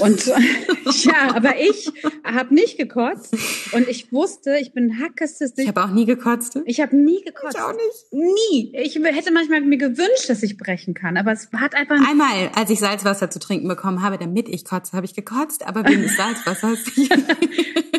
[0.00, 0.26] Und
[1.04, 1.90] ja, aber ich
[2.24, 3.34] habe nicht gekotzt
[3.72, 5.52] und ich wusste, ich bin hackestes.
[5.56, 6.58] Ich habe auch nie gekotzt.
[6.64, 7.56] Ich habe nie gekotzt.
[7.56, 8.12] Ich auch nicht.
[8.12, 8.72] Nie.
[8.76, 11.96] Ich hätte manchmal mir gewünscht, dass ich brechen kann, aber es hat einfach.
[12.08, 15.84] Einmal, als ich Salzwasser zu trinken bekommen habe, damit ich kotze, habe ich gekotzt, aber
[15.88, 16.78] wegen des Salzwassers.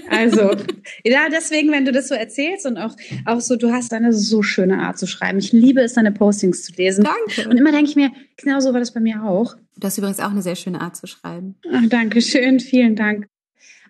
[0.10, 0.56] Also,
[1.04, 4.42] ja, deswegen, wenn du das so erzählst und auch, auch so, du hast eine so
[4.42, 5.38] schöne Art zu schreiben.
[5.38, 7.04] Ich liebe es, deine Postings zu lesen.
[7.04, 7.50] Danke.
[7.50, 9.56] Und immer denke ich mir, genau so war das bei mir auch.
[9.78, 11.56] Du hast übrigens auch eine sehr schöne Art zu schreiben.
[11.72, 13.28] Ach, danke schön, vielen Dank.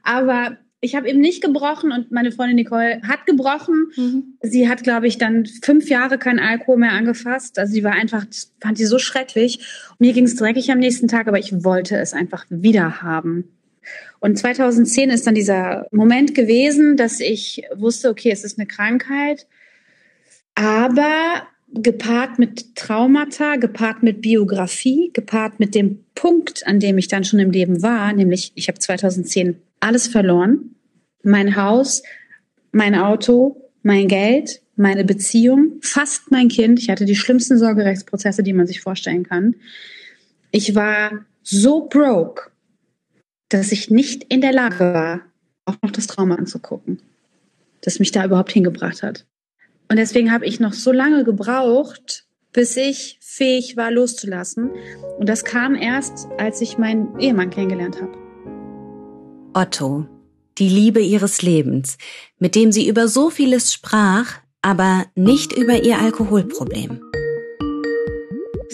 [0.04, 3.92] Aber ich habe eben nicht gebrochen und meine Freundin Nicole hat gebrochen.
[3.96, 4.38] Mhm.
[4.42, 7.58] Sie hat, glaube ich, dann fünf Jahre keinen Alkohol mehr angefasst.
[7.58, 8.26] Also sie war einfach,
[8.62, 9.60] fand sie so schrecklich.
[9.98, 13.46] Mir ging es dreckig am nächsten Tag, aber ich wollte es einfach wieder haben.
[14.20, 19.48] Und 2010 ist dann dieser Moment gewesen, dass ich wusste, okay, es ist eine Krankheit,
[20.56, 27.24] aber gepaart mit Traumata, gepaart mit Biografie, gepaart mit dem Punkt, an dem ich dann
[27.24, 30.76] schon im Leben war, nämlich ich habe 2010 alles verloren.
[31.24, 32.04] Mein Haus,
[32.72, 36.80] mein Auto, mein Geld, meine Beziehung, fast mein Kind.
[36.80, 39.56] Ich hatte die schlimmsten Sorgerechtsprozesse, die man sich vorstellen kann.
[40.52, 42.52] Ich war so broke,
[43.50, 45.22] dass ich nicht in der Lage war,
[45.66, 47.00] auch noch das Trauma anzugucken,
[47.82, 49.26] das mich da überhaupt hingebracht hat.
[49.90, 54.72] Und deswegen habe ich noch so lange gebraucht, bis ich fähig war, loszulassen.
[55.20, 58.18] Und das kam erst, als ich meinen Ehemann kennengelernt habe.
[59.54, 60.06] Otto,
[60.58, 61.98] die Liebe ihres Lebens,
[62.40, 67.02] mit dem sie über so vieles sprach, aber nicht über ihr Alkoholproblem.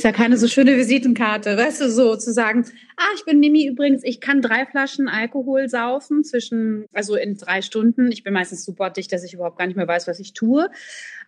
[0.04, 2.66] Ist ja keine so schöne Visitenkarte, weißt du, so zu sagen,
[2.98, 7.62] ah, ich bin Mimi übrigens, ich kann drei Flaschen Alkohol saufen zwischen, also in drei
[7.62, 8.12] Stunden.
[8.12, 10.70] Ich bin meistens super dicht, dass ich überhaupt gar nicht mehr weiß, was ich tue.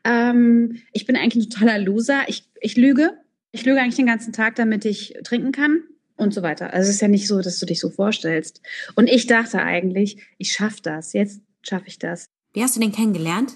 [0.04, 2.24] Ähm, ich bin eigentlich ein totaler Loser.
[2.28, 3.12] Ich, ich lüge.
[3.54, 5.84] Ich lüge eigentlich den ganzen Tag, damit ich trinken kann
[6.18, 6.74] und so weiter.
[6.74, 8.62] Also es ist ja nicht so, dass du dich so vorstellst.
[8.96, 11.14] Und ich dachte eigentlich, ich schaffe das.
[11.14, 12.28] Jetzt schaffe ich das.
[12.52, 13.54] Wie hast du den kennengelernt?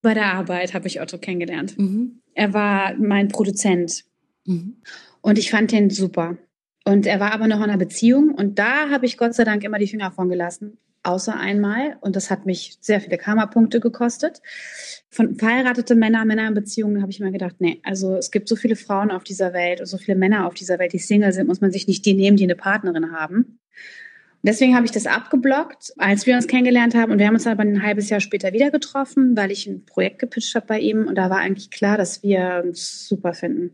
[0.00, 1.78] Bei der Arbeit habe ich Otto kennengelernt.
[1.78, 2.22] Mhm.
[2.32, 4.06] Er war mein Produzent.
[4.46, 4.76] Mhm.
[5.20, 6.36] Und ich fand den super.
[6.84, 9.62] Und er war aber noch in einer Beziehung und da habe ich Gott sei Dank
[9.62, 10.78] immer die Finger von gelassen.
[11.04, 11.96] Außer einmal.
[12.00, 14.40] Und das hat mich sehr viele Karma-Punkte gekostet.
[15.10, 18.54] Von verheiratete Männer, Männer in Beziehungen habe ich immer gedacht, nee, also es gibt so
[18.54, 21.48] viele Frauen auf dieser Welt und so viele Männer auf dieser Welt, die Single sind,
[21.48, 23.58] muss man sich nicht die nehmen, die eine Partnerin haben.
[24.44, 27.10] Deswegen habe ich das abgeblockt, als wir uns kennengelernt haben.
[27.10, 30.20] Und wir haben uns aber ein halbes Jahr später wieder getroffen, weil ich ein Projekt
[30.20, 31.06] gepitcht habe bei ihm.
[31.06, 33.72] Und da war eigentlich klar, dass wir uns super finden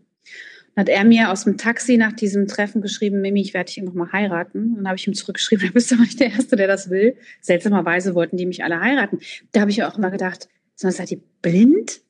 [0.79, 3.95] hat er mir aus dem Taxi nach diesem Treffen geschrieben, Mimi, ich werde dich noch
[3.95, 4.69] mal heiraten.
[4.69, 7.17] Und dann habe ich ihm zurückgeschrieben, du bist aber nicht der Erste, der das will.
[7.41, 9.19] Seltsamerweise wollten die mich alle heiraten.
[9.51, 12.01] Da habe ich auch immer gedacht, seid ihr blind?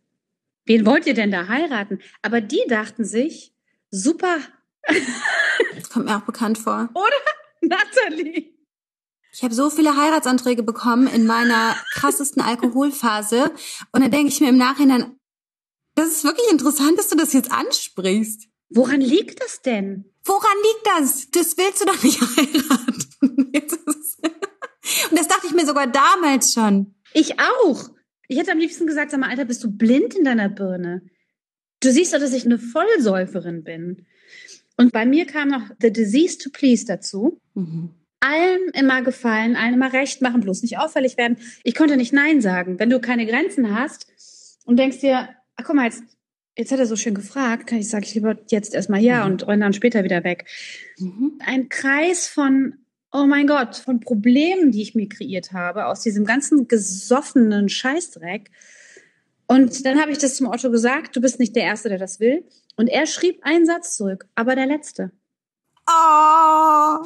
[0.66, 2.00] Wen wollt ihr denn da heiraten?
[2.20, 3.54] Aber die dachten sich,
[3.90, 4.36] super.
[5.74, 6.88] Das kommt mir auch bekannt vor.
[6.94, 7.10] Oder?
[7.62, 8.52] Natalie.
[9.32, 13.50] Ich habe so viele Heiratsanträge bekommen in meiner krassesten Alkoholphase.
[13.92, 15.16] Und dann denke ich mir im Nachhinein,
[15.94, 18.47] das ist wirklich interessant, dass du das jetzt ansprichst.
[18.70, 20.04] Woran liegt das denn?
[20.24, 21.30] Woran liegt das?
[21.30, 23.08] Das willst du doch nicht heiraten.
[25.10, 26.94] Und das dachte ich mir sogar damals schon.
[27.14, 27.88] Ich auch.
[28.28, 31.02] Ich hätte am liebsten gesagt, sag mal, Alter, bist du blind in deiner Birne?
[31.80, 34.06] Du siehst doch, dass ich eine Vollsäuferin bin.
[34.76, 37.40] Und bei mir kam noch The Disease to Please dazu.
[37.54, 37.90] Mhm.
[38.20, 41.38] Allen immer gefallen, allen immer recht machen, bloß nicht auffällig werden.
[41.62, 42.78] Ich konnte nicht Nein sagen.
[42.78, 44.08] Wenn du keine Grenzen hast
[44.64, 46.02] und denkst dir, ach guck mal, jetzt
[46.58, 49.42] jetzt hat er so schön gefragt, kann ich sage ich lieber jetzt erstmal ja mhm.
[49.46, 50.46] und dann später wieder weg.
[50.98, 51.38] Mhm.
[51.46, 52.74] Ein Kreis von,
[53.12, 58.50] oh mein Gott, von Problemen, die ich mir kreiert habe, aus diesem ganzen gesoffenen Scheißdreck.
[59.46, 62.20] Und dann habe ich das zum Otto gesagt, du bist nicht der Erste, der das
[62.20, 62.44] will.
[62.76, 65.12] Und er schrieb einen Satz zurück, aber der letzte.
[65.88, 65.90] Oh.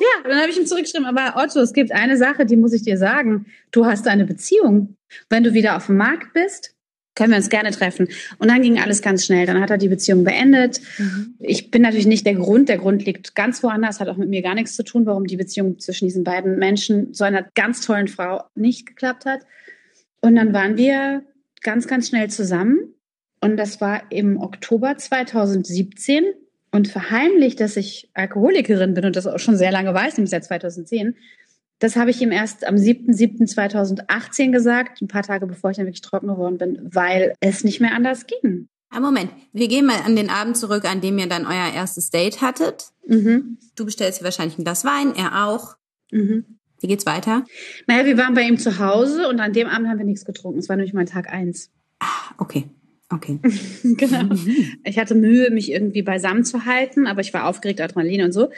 [0.00, 2.82] Ja, dann habe ich ihm zurückgeschrieben, aber Otto, es gibt eine Sache, die muss ich
[2.82, 3.46] dir sagen.
[3.70, 4.96] Du hast eine Beziehung.
[5.28, 6.71] Wenn du wieder auf dem Markt bist,
[7.14, 8.08] können wir uns gerne treffen.
[8.38, 9.46] Und dann ging alles ganz schnell.
[9.46, 10.80] Dann hat er die Beziehung beendet.
[10.98, 11.34] Mhm.
[11.38, 12.68] Ich bin natürlich nicht der Grund.
[12.68, 15.36] Der Grund liegt ganz woanders, hat auch mit mir gar nichts zu tun, warum die
[15.36, 19.40] Beziehung zwischen diesen beiden Menschen, so einer ganz tollen Frau, nicht geklappt hat.
[20.20, 21.22] Und dann waren wir
[21.62, 22.94] ganz, ganz schnell zusammen.
[23.40, 26.24] Und das war im Oktober 2017.
[26.74, 30.44] Und verheimlicht, dass ich Alkoholikerin bin und das auch schon sehr lange weiß, nämlich seit
[30.44, 31.16] 2010,
[31.82, 36.00] das habe ich ihm erst am 7.7.2018 gesagt, ein paar Tage bevor ich dann wirklich
[36.00, 38.68] trocken geworden bin, weil es nicht mehr anders ging.
[38.90, 41.72] Ein ah, Moment, wir gehen mal an den Abend zurück, an dem ihr dann euer
[41.74, 42.90] erstes Date hattet.
[43.06, 43.58] Mhm.
[43.74, 45.76] Du bestellst dir wahrscheinlich ein Glas Wein, er auch.
[46.12, 46.58] Mhm.
[46.78, 47.44] Wie geht's weiter?
[47.86, 50.58] Naja, wir waren bei ihm zu Hause und an dem Abend haben wir nichts getrunken.
[50.58, 51.70] Es war nämlich mein Tag eins.
[51.98, 52.66] Ah, okay.
[53.08, 53.40] Okay.
[53.82, 54.34] genau.
[54.84, 58.50] Ich hatte Mühe, mich irgendwie beisammen zu halten, aber ich war aufgeregt, Adrenalin und so.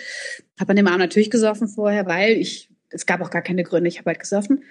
[0.61, 3.89] Habe an dem Abend natürlich gesoffen vorher, weil ich es gab auch gar keine Gründe,
[3.89, 4.65] ich habe halt gesoffen.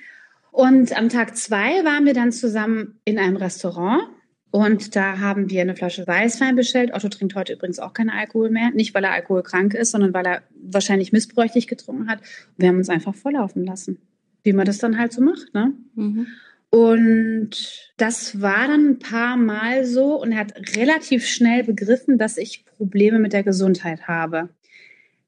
[0.51, 4.03] Und am Tag zwei waren wir dann zusammen in einem Restaurant
[4.51, 6.93] und da haben wir eine Flasche Weißwein bestellt.
[6.93, 8.69] Otto trinkt heute übrigens auch keinen Alkohol mehr.
[8.69, 12.19] Nicht, weil er alkoholkrank ist, sondern weil er wahrscheinlich missbräuchlich getrunken hat.
[12.57, 13.97] Wir haben uns einfach volllaufen lassen.
[14.43, 15.73] Wie man das dann halt so macht, ne?
[15.95, 16.27] Mhm.
[16.69, 22.38] Und das war dann ein paar Mal so und er hat relativ schnell begriffen, dass
[22.38, 24.49] ich Probleme mit der Gesundheit habe.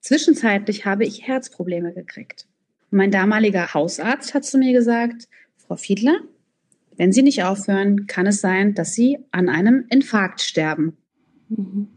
[0.01, 2.45] Zwischenzeitlich habe ich Herzprobleme gekriegt.
[2.95, 5.27] Mein damaliger Hausarzt hat zu mir gesagt,
[5.57, 6.17] Frau Fiedler,
[6.95, 10.95] wenn Sie nicht aufhören, kann es sein, dass Sie an einem Infarkt sterben.
[11.49, 11.89] Mhm.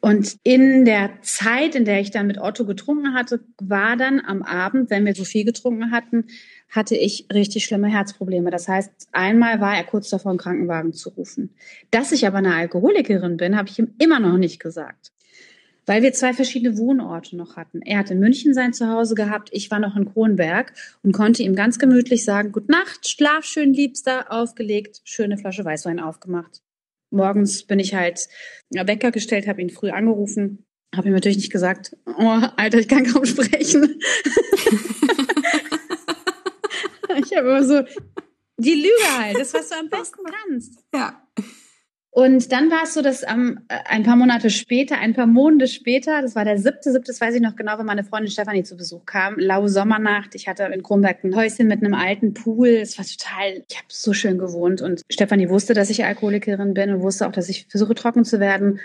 [0.00, 4.42] Und in der Zeit, in der ich dann mit Otto getrunken hatte, war dann am
[4.42, 6.24] Abend, wenn wir so viel getrunken hatten,
[6.68, 8.50] hatte ich richtig schlimme Herzprobleme.
[8.50, 11.50] Das heißt, einmal war er kurz davor, einen Krankenwagen zu rufen.
[11.92, 15.12] Dass ich aber eine Alkoholikerin bin, habe ich ihm immer noch nicht gesagt.
[15.88, 17.80] Weil wir zwei verschiedene Wohnorte noch hatten.
[17.80, 21.54] Er hat in München sein Zuhause gehabt, ich war noch in Kronberg und konnte ihm
[21.54, 26.60] ganz gemütlich sagen, Gute Nacht, schlaf schön, Liebster, aufgelegt, schöne Flasche Weißwein aufgemacht.
[27.10, 28.28] Morgens bin ich halt
[28.68, 33.04] Wecker gestellt, habe ihn früh angerufen, habe ihm natürlich nicht gesagt, oh, Alter, ich kann
[33.04, 33.98] kaum sprechen.
[37.16, 37.82] ich habe immer so
[38.58, 40.84] die Lüge halt, das, was du am besten kannst.
[40.94, 41.27] Ja.
[42.18, 46.20] Und dann war es so, dass ähm, ein paar Monate später, ein paar Monate später,
[46.20, 48.76] das war der siebte, siebte, das weiß ich noch genau, wenn meine Freundin Stefanie zu
[48.76, 50.34] Besuch kam, laue Sommernacht.
[50.34, 52.70] Ich hatte in Kronberg ein Häuschen mit einem alten Pool.
[52.70, 54.82] Es war total, ich habe so schön gewohnt.
[54.82, 58.40] Und Stefanie wusste, dass ich Alkoholikerin bin und wusste auch, dass ich versuche, trocken zu
[58.40, 58.80] werden.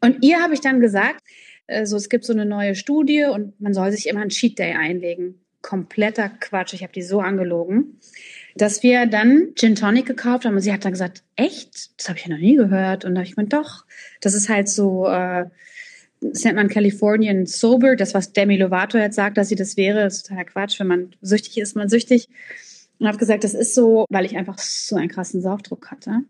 [0.00, 1.20] Und ihr habe ich dann gesagt,
[1.66, 4.58] äh, so, es gibt so eine neue Studie und man soll sich immer einen Cheat
[4.58, 5.38] Day einlegen.
[5.60, 6.72] Kompletter Quatsch.
[6.72, 7.98] Ich habe die so angelogen
[8.54, 11.98] dass wir dann Gin Tonic gekauft haben und sie hat dann gesagt, echt?
[11.98, 13.04] Das habe ich ja noch nie gehört.
[13.04, 13.84] Und da habe ich gemeint, doch,
[14.20, 15.46] das ist halt so, äh,
[16.20, 20.04] das nennt man Californian Sober, das, was Demi Lovato jetzt sagt, dass sie das wäre,
[20.06, 20.78] ist totaler Quatsch.
[20.80, 22.28] Wenn man süchtig ist, man süchtig.
[22.98, 26.24] Und habe gesagt, das ist so, weil ich einfach so einen krassen Saugdruck hatte.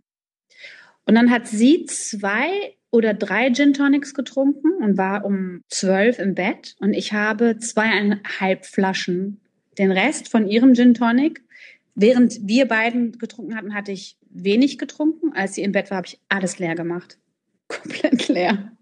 [1.06, 6.34] Und dann hat sie zwei oder drei Gin Tonics getrunken und war um zwölf im
[6.34, 6.76] Bett.
[6.78, 9.40] Und ich habe zweieinhalb Flaschen
[9.78, 11.42] den Rest von ihrem Gin Tonic
[11.94, 15.32] Während wir beiden getrunken hatten, hatte ich wenig getrunken.
[15.34, 17.18] Als sie im Bett war, habe ich alles leer gemacht.
[17.68, 18.72] Komplett leer.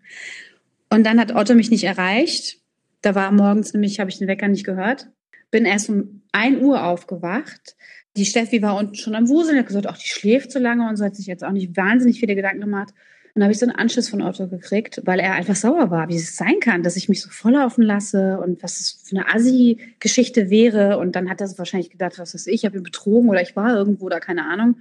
[0.91, 2.59] Und dann hat Otto mich nicht erreicht.
[3.03, 5.09] Da war morgens nämlich, habe ich den Wecker nicht gehört.
[5.51, 7.77] Bin erst um ein Uhr aufgewacht.
[8.17, 10.97] Die Steffi war unten schon am Wuseln, hat gesagt, ach, die schläft so lange und
[10.97, 12.93] so hat sich jetzt auch nicht wahnsinnig viele Gedanken gemacht.
[13.39, 16.17] Und habe ich so einen Anschluss von Otto gekriegt, weil er einfach sauer war, wie
[16.17, 20.51] es sein kann, dass ich mich so volllaufen lasse und was es für eine Assi-Geschichte
[20.51, 20.99] wäre.
[20.99, 23.55] Und dann hat er wahrscheinlich gedacht, was weiß ich, ich habe ihn betrogen oder ich
[23.55, 24.81] war irgendwo oder keine Ahnung.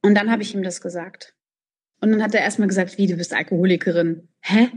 [0.00, 1.34] Und dann habe ich ihm das gesagt.
[2.00, 4.28] Und dann hat er erstmal gesagt, wie, du bist Alkoholikerin.
[4.40, 4.70] Hä?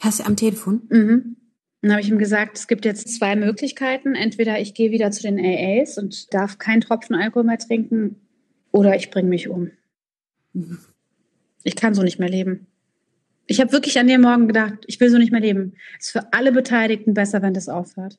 [0.00, 0.82] Hast du am Telefon?
[0.90, 1.36] Mhm.
[1.80, 4.14] Dann habe ich ihm gesagt, es gibt jetzt zwei Möglichkeiten.
[4.14, 8.16] Entweder ich gehe wieder zu den AAs und darf keinen Tropfen Alkohol mehr trinken
[8.70, 9.70] oder ich bringe mich um.
[10.52, 10.80] Mhm.
[11.64, 12.66] Ich kann so nicht mehr leben.
[13.46, 15.74] Ich habe wirklich an dem Morgen gedacht, ich will so nicht mehr leben.
[15.98, 18.18] Es ist für alle Beteiligten besser, wenn das aufhört.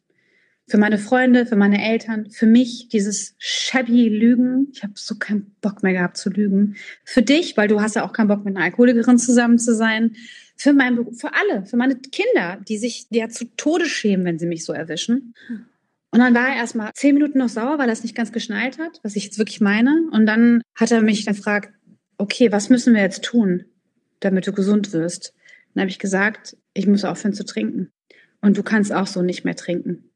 [0.68, 4.68] Für meine Freunde, für meine Eltern, für mich dieses shabby Lügen.
[4.74, 6.76] Ich habe so keinen Bock mehr gehabt zu lügen.
[7.04, 10.16] Für dich, weil du hast ja auch keinen Bock mit einer Alkoholikerin zusammen zu sein.
[10.56, 14.40] Für mein Beruf, für alle, für meine Kinder, die sich ja zu Tode schämen, wenn
[14.40, 15.34] sie mich so erwischen.
[16.12, 18.80] Und dann war er erstmal zehn Minuten noch sauer, weil er es nicht ganz geschnallt
[18.80, 20.08] hat, was ich jetzt wirklich meine.
[20.12, 21.72] Und dann hat er mich gefragt,
[22.20, 23.66] okay, was müssen wir jetzt tun,
[24.20, 25.34] damit du gesund wirst?
[25.74, 27.92] Dann habe ich gesagt, ich muss aufhören zu trinken.
[28.42, 30.12] Und du kannst auch so nicht mehr trinken.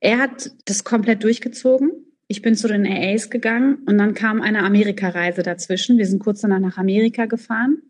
[0.00, 1.92] Er hat das komplett durchgezogen.
[2.26, 5.98] Ich bin zu den AAs gegangen und dann kam eine Amerikareise dazwischen.
[5.98, 7.82] Wir sind kurz danach nach Amerika gefahren.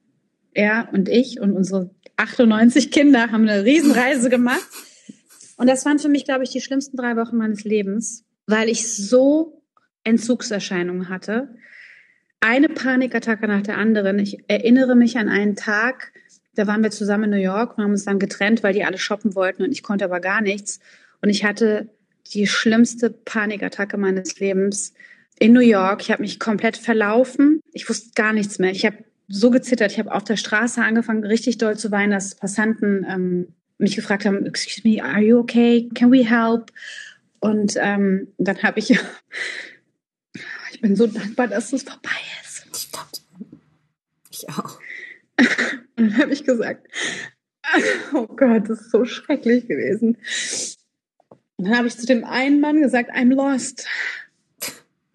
[0.52, 4.66] Er und ich und unsere 98 Kinder haben eine Riesenreise gemacht.
[5.56, 8.92] Und das waren für mich, glaube ich, die schlimmsten drei Wochen meines Lebens, weil ich
[8.94, 9.62] so
[10.04, 11.54] Entzugserscheinungen hatte
[12.42, 14.18] eine Panikattacke nach der anderen.
[14.18, 16.12] Ich erinnere mich an einen Tag,
[16.54, 18.98] da waren wir zusammen in New York und haben uns dann getrennt, weil die alle
[18.98, 20.80] shoppen wollten und ich konnte aber gar nichts.
[21.22, 21.88] Und ich hatte
[22.34, 24.92] die schlimmste Panikattacke meines Lebens
[25.38, 26.02] in New York.
[26.02, 27.60] Ich habe mich komplett verlaufen.
[27.72, 28.72] Ich wusste gar nichts mehr.
[28.72, 29.92] Ich habe so gezittert.
[29.92, 34.26] Ich habe auf der Straße angefangen, richtig doll zu weinen, dass Passanten ähm, mich gefragt
[34.26, 35.88] haben, excuse me, are you okay?
[35.94, 36.70] Can we help?
[37.40, 38.98] Und ähm, dann habe ich
[40.82, 42.10] bin so dankbar, dass es vorbei
[42.42, 42.66] ist.
[42.74, 43.08] Ich glaube,
[44.30, 44.78] ich auch.
[45.96, 46.86] Und dann habe ich gesagt,
[48.12, 50.18] oh Gott, das ist so schrecklich gewesen.
[51.56, 53.86] Und dann habe ich zu dem einen Mann gesagt, I'm lost.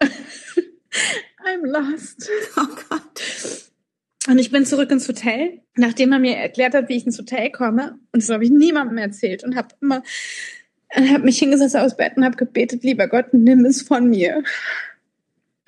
[0.00, 2.28] I'm lost.
[2.56, 3.22] Oh Gott.
[4.26, 7.50] Und ich bin zurück ins Hotel, nachdem er mir erklärt hat, wie ich ins Hotel
[7.50, 7.98] komme.
[8.12, 10.02] Und das habe ich niemandem erzählt und habe immer,
[10.94, 14.42] habe mich hingesetzt aus Bett und habe gebetet, lieber Gott, nimm es von mir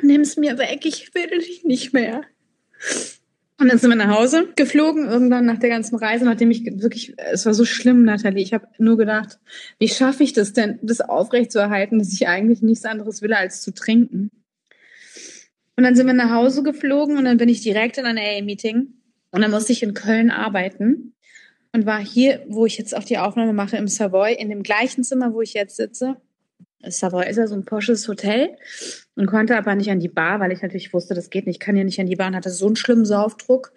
[0.02, 2.22] nimm's mir weg, ich will dich nicht mehr.
[3.58, 7.14] Und dann sind wir nach Hause geflogen, irgendwann nach der ganzen Reise, nachdem ich wirklich,
[7.30, 8.42] es war so schlimm, Nathalie.
[8.42, 9.38] Ich habe nur gedacht,
[9.78, 13.74] wie schaffe ich das denn, das aufrechtzuerhalten, dass ich eigentlich nichts anderes will, als zu
[13.74, 14.30] trinken.
[15.76, 18.94] Und dann sind wir nach Hause geflogen und dann bin ich direkt in ein AA-Meeting.
[19.30, 21.14] Und dann musste ich in Köln arbeiten
[21.72, 25.04] und war hier, wo ich jetzt auch die Aufnahme mache, im Savoy, in dem gleichen
[25.04, 26.16] Zimmer, wo ich jetzt sitze.
[26.88, 28.56] Savoy ist ja so ein posches Hotel
[29.14, 31.56] und konnte aber nicht an die Bar, weil ich natürlich wusste, das geht nicht.
[31.56, 33.72] Ich kann ja nicht an die Bar und hatte so einen schlimmen Saufdruck.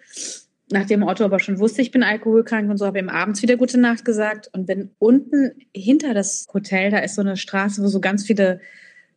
[0.70, 3.78] Nachdem Otto aber schon wusste, ich bin alkoholkrank und so, habe ihm abends wieder gute
[3.78, 8.00] Nacht gesagt und bin unten hinter das Hotel, da ist so eine Straße, wo so
[8.00, 8.60] ganz viele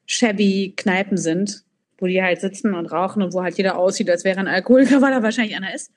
[0.06, 1.64] shabby Kneipen sind,
[1.98, 5.02] wo die halt sitzen und rauchen und wo halt jeder aussieht, als wäre ein Alkoholiker,
[5.02, 5.92] weil da wahrscheinlich einer ist.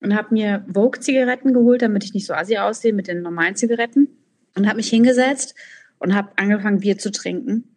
[0.00, 4.08] Und habe mir Vogue-Zigaretten geholt, damit ich nicht so assi aussehe mit den normalen Zigaretten.
[4.56, 5.54] Und habe mich hingesetzt
[6.00, 7.76] und habe angefangen, Bier zu trinken.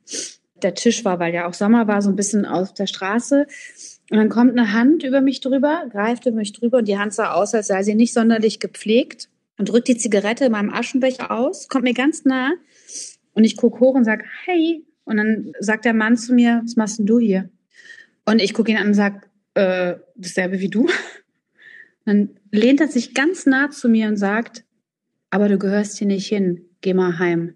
[0.63, 3.45] Der Tisch war, weil ja auch Sommer war, so ein bisschen auf der Straße.
[4.09, 7.13] Und dann kommt eine Hand über mich drüber, greift über mich drüber und die Hand
[7.13, 11.32] sah aus, als sei sie nicht sonderlich gepflegt und drückt die Zigarette in meinem Aschenbecher
[11.32, 12.51] aus, kommt mir ganz nah
[13.34, 14.86] und ich gucke hoch und sag hey.
[15.05, 17.49] Und dann sagt der Mann zu mir, was machst denn du hier?
[18.26, 20.88] Und ich gucke ihn an und sag, äh, dasselbe wie du.
[22.05, 24.63] Dann lehnt er sich ganz nah zu mir und sagt,
[25.30, 27.55] aber du gehörst hier nicht hin, geh mal heim.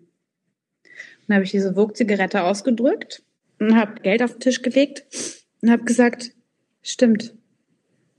[1.27, 3.23] Dann habe ich diese Vogue-Zigarette ausgedrückt
[3.59, 5.05] und habe Geld auf den Tisch gelegt
[5.61, 6.31] und habe gesagt,
[6.81, 7.33] stimmt.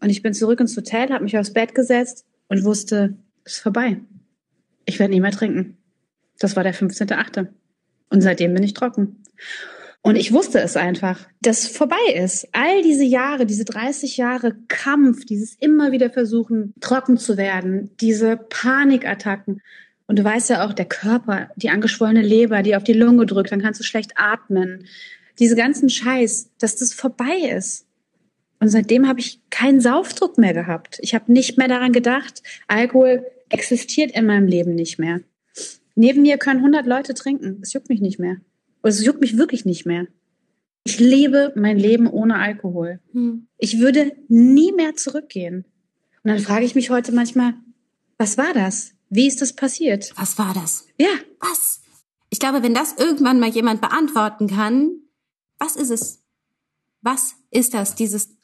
[0.00, 3.60] Und ich bin zurück ins Hotel, habe mich aufs Bett gesetzt und wusste, es ist
[3.60, 4.00] vorbei.
[4.84, 5.76] Ich werde nie mehr trinken.
[6.38, 7.48] Das war der 15.8.
[8.10, 9.22] Und seitdem bin ich trocken.
[10.02, 12.48] Und ich wusste es einfach, dass vorbei ist.
[12.52, 18.36] All diese Jahre, diese 30 Jahre Kampf, dieses immer wieder versuchen, trocken zu werden, diese
[18.36, 19.60] Panikattacken.
[20.08, 23.52] Und du weißt ja auch, der Körper, die angeschwollene Leber, die auf die Lunge drückt,
[23.52, 24.86] dann kannst du schlecht atmen.
[25.38, 27.86] Diese ganzen Scheiß, dass das vorbei ist.
[28.58, 30.98] Und seitdem habe ich keinen Saufdruck mehr gehabt.
[31.02, 35.20] Ich habe nicht mehr daran gedacht, Alkohol existiert in meinem Leben nicht mehr.
[35.94, 37.60] Neben mir können 100 Leute trinken.
[37.62, 38.38] Es juckt mich nicht mehr.
[38.82, 40.06] Es juckt mich wirklich nicht mehr.
[40.84, 43.00] Ich lebe mein Leben ohne Alkohol.
[43.12, 43.46] Hm.
[43.58, 45.66] Ich würde nie mehr zurückgehen.
[46.22, 47.54] Und dann frage ich mich heute manchmal,
[48.16, 48.92] was war das?
[49.10, 50.12] Wie ist das passiert?
[50.16, 50.86] Was war das?
[50.98, 51.08] Ja.
[51.40, 51.80] Was?
[52.30, 54.90] Ich glaube, wenn das irgendwann mal jemand beantworten kann,
[55.58, 56.22] was ist es?
[57.00, 57.94] Was ist das?
[57.94, 58.36] Dieses,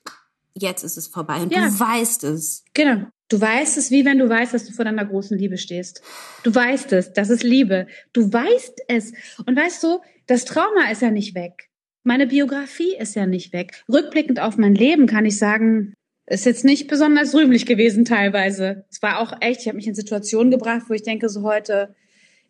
[0.54, 1.66] jetzt ist es vorbei und ja.
[1.66, 2.64] du weißt es.
[2.72, 3.06] Genau.
[3.28, 6.02] Du weißt es, wie wenn du weißt, dass du vor deiner großen Liebe stehst.
[6.42, 7.86] Du weißt es, das ist Liebe.
[8.12, 9.12] Du weißt es.
[9.46, 11.70] Und weißt du, das Trauma ist ja nicht weg.
[12.02, 13.82] Meine Biografie ist ja nicht weg.
[13.90, 15.94] Rückblickend auf mein Leben kann ich sagen,
[16.26, 18.84] ist jetzt nicht besonders rühmlich gewesen teilweise.
[18.90, 21.94] Es war auch echt, ich habe mich in Situationen gebracht, wo ich denke, so heute,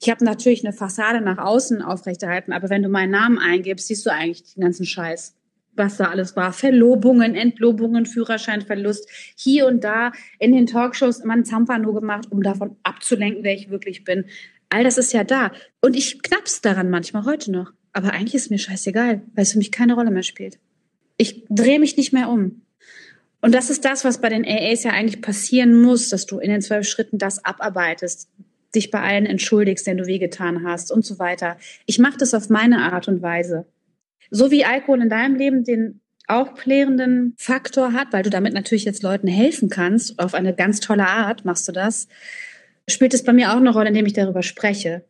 [0.01, 4.07] ich habe natürlich eine Fassade nach außen aufrechterhalten, aber wenn du meinen Namen eingibst, siehst
[4.07, 5.35] du eigentlich den ganzen Scheiß
[5.77, 6.53] was da alles war.
[6.53, 9.09] Verlobungen, Entlobungen, Führerscheinverlust.
[9.37, 13.71] Hier und da in den Talkshows immer ein Zampano gemacht, um davon abzulenken, wer ich
[13.71, 14.27] wirklich bin.
[14.71, 15.53] All das ist ja da.
[15.81, 17.73] Und ich knaps daran manchmal heute noch.
[17.93, 20.59] Aber eigentlich ist mir scheißegal, weil es für mich keine Rolle mehr spielt.
[21.17, 22.63] Ich drehe mich nicht mehr um.
[23.45, 26.49] Und das ist das, was bei den AAs ja eigentlich passieren muss, dass du in
[26.49, 28.31] den zwölf Schritten das abarbeitest,
[28.75, 31.59] dich bei allen entschuldigst, denen du wehgetan hast und so weiter.
[31.85, 33.67] Ich mache das auf meine Art und Weise.
[34.31, 39.03] So wie Alkohol in deinem Leben den aufklärenden Faktor hat, weil du damit natürlich jetzt
[39.03, 42.09] Leuten helfen kannst, auf eine ganz tolle Art machst du das,
[42.89, 45.05] spielt es bei mir auch eine Rolle, indem ich darüber spreche.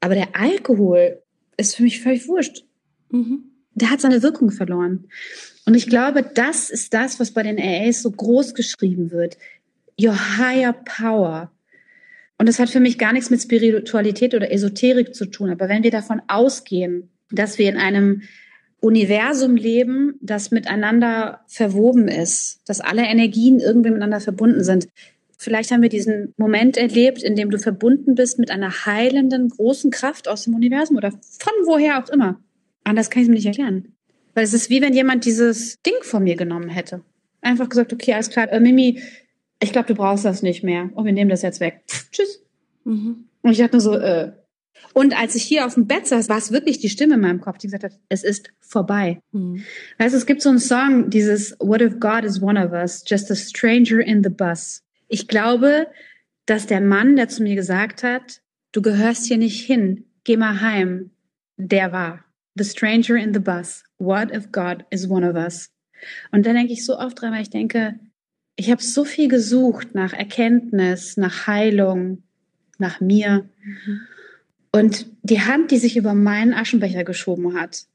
[0.00, 1.22] Aber der Alkohol
[1.56, 2.64] ist für mich völlig wurscht.
[3.12, 3.44] Mhm.
[3.74, 5.04] Der hat seine Wirkung verloren.
[5.66, 9.36] Und ich glaube, das ist das, was bei den AAs so groß geschrieben wird.
[10.00, 11.50] Your higher power.
[12.38, 15.50] Und das hat für mich gar nichts mit Spiritualität oder Esoterik zu tun.
[15.50, 18.22] Aber wenn wir davon ausgehen, dass wir in einem
[18.80, 24.86] Universum leben, das miteinander verwoben ist, dass alle Energien irgendwie miteinander verbunden sind.
[25.38, 29.90] Vielleicht haben wir diesen Moment erlebt, in dem du verbunden bist mit einer heilenden, großen
[29.90, 32.38] Kraft aus dem Universum oder von woher auch immer.
[32.84, 33.95] Anders kann ich es mir nicht erklären.
[34.36, 37.00] Weil es ist wie wenn jemand dieses Ding von mir genommen hätte.
[37.40, 39.00] Einfach gesagt, okay, alles klar, äh, Mimi,
[39.60, 40.90] ich glaube, du brauchst das nicht mehr.
[40.92, 41.80] Und wir nehmen das jetzt weg.
[41.88, 42.44] Pff, tschüss.
[42.84, 43.28] Mhm.
[43.40, 44.32] Und ich dachte nur so, äh,
[44.92, 47.40] und als ich hier auf dem Bett saß, war es wirklich die Stimme in meinem
[47.40, 49.20] Kopf, die gesagt hat, es ist vorbei.
[49.32, 49.64] Mhm.
[49.96, 53.04] Weißt du, es gibt so einen Song, dieses What if God is one of us,
[53.06, 54.82] just a stranger in the bus.
[55.08, 55.86] Ich glaube,
[56.44, 60.60] dass der Mann, der zu mir gesagt hat, du gehörst hier nicht hin, geh mal
[60.60, 61.10] heim,
[61.56, 62.25] der war.
[62.56, 63.84] The stranger in the bus.
[63.98, 65.70] What if God is one of us?
[66.32, 67.98] Und da denke ich so oft dran, weil ich denke,
[68.56, 72.22] ich habe so viel gesucht nach Erkenntnis, nach Heilung,
[72.78, 73.48] nach mir.
[73.62, 74.00] Mhm.
[74.72, 77.86] Und die Hand, die sich über meinen Aschenbecher geschoben hat,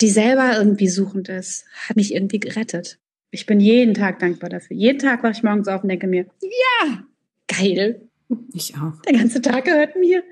[0.00, 2.98] die selber irgendwie suchend ist, hat mich irgendwie gerettet.
[3.30, 4.76] Ich bin jeden Tag dankbar dafür.
[4.76, 7.04] Jeden Tag wache ich morgens auf und denke mir, ja,
[7.48, 8.02] geil.
[8.52, 9.00] Ich auch.
[9.02, 10.22] Der ganze Tag gehört mir.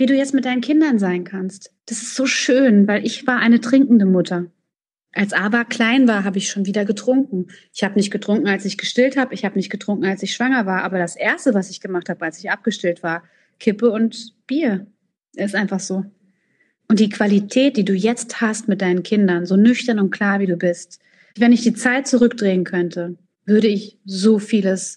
[0.00, 1.74] Wie du jetzt mit deinen Kindern sein kannst.
[1.84, 4.46] Das ist so schön, weil ich war eine trinkende Mutter.
[5.12, 7.48] Als Aber klein war, habe ich schon wieder getrunken.
[7.74, 9.34] Ich habe nicht getrunken, als ich gestillt habe.
[9.34, 10.84] Ich habe nicht getrunken, als ich schwanger war.
[10.84, 13.24] Aber das Erste, was ich gemacht habe, als ich abgestillt war,
[13.58, 14.86] Kippe und Bier.
[15.34, 16.06] Ist einfach so.
[16.88, 20.46] Und die Qualität, die du jetzt hast mit deinen Kindern, so nüchtern und klar wie
[20.46, 20.98] du bist,
[21.36, 24.96] wenn ich die Zeit zurückdrehen könnte, würde ich so vieles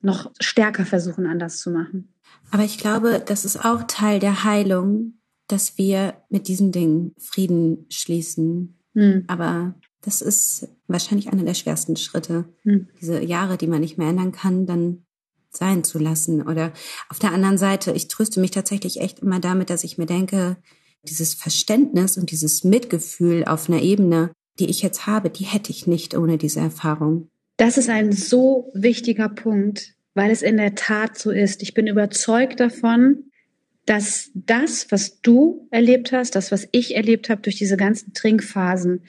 [0.00, 2.13] noch stärker versuchen, anders zu machen.
[2.54, 5.14] Aber ich glaube, das ist auch Teil der Heilung,
[5.48, 8.78] dass wir mit diesen Dingen Frieden schließen.
[8.92, 9.24] Hm.
[9.26, 12.44] Aber das ist wahrscheinlich einer der schwersten Schritte.
[12.62, 12.86] Hm.
[13.00, 15.04] Diese Jahre, die man nicht mehr ändern kann, dann
[15.50, 16.42] sein zu lassen.
[16.42, 16.72] Oder
[17.08, 20.56] auf der anderen Seite, ich tröste mich tatsächlich echt immer damit, dass ich mir denke,
[21.02, 24.30] dieses Verständnis und dieses Mitgefühl auf einer Ebene,
[24.60, 27.30] die ich jetzt habe, die hätte ich nicht ohne diese Erfahrung.
[27.56, 31.62] Das ist ein so wichtiger Punkt, weil es in der Tat so ist.
[31.62, 33.24] Ich bin überzeugt davon,
[33.86, 39.02] dass das, was du erlebt hast, das, was ich erlebt habe durch diese ganzen Trinkphasen,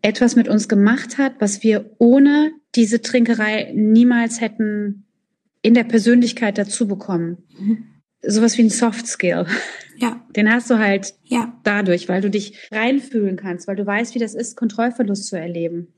[0.00, 5.04] etwas mit uns gemacht hat, was wir ohne diese Trinkerei niemals hätten
[5.60, 7.38] in der Persönlichkeit dazu bekommen.
[7.58, 7.84] Mhm.
[8.22, 9.46] Sowas wie ein Soft Skill.
[9.96, 10.24] Ja.
[10.34, 11.56] Den hast du halt ja.
[11.62, 15.88] dadurch, weil du dich reinfühlen kannst, weil du weißt, wie das ist, Kontrollverlust zu erleben.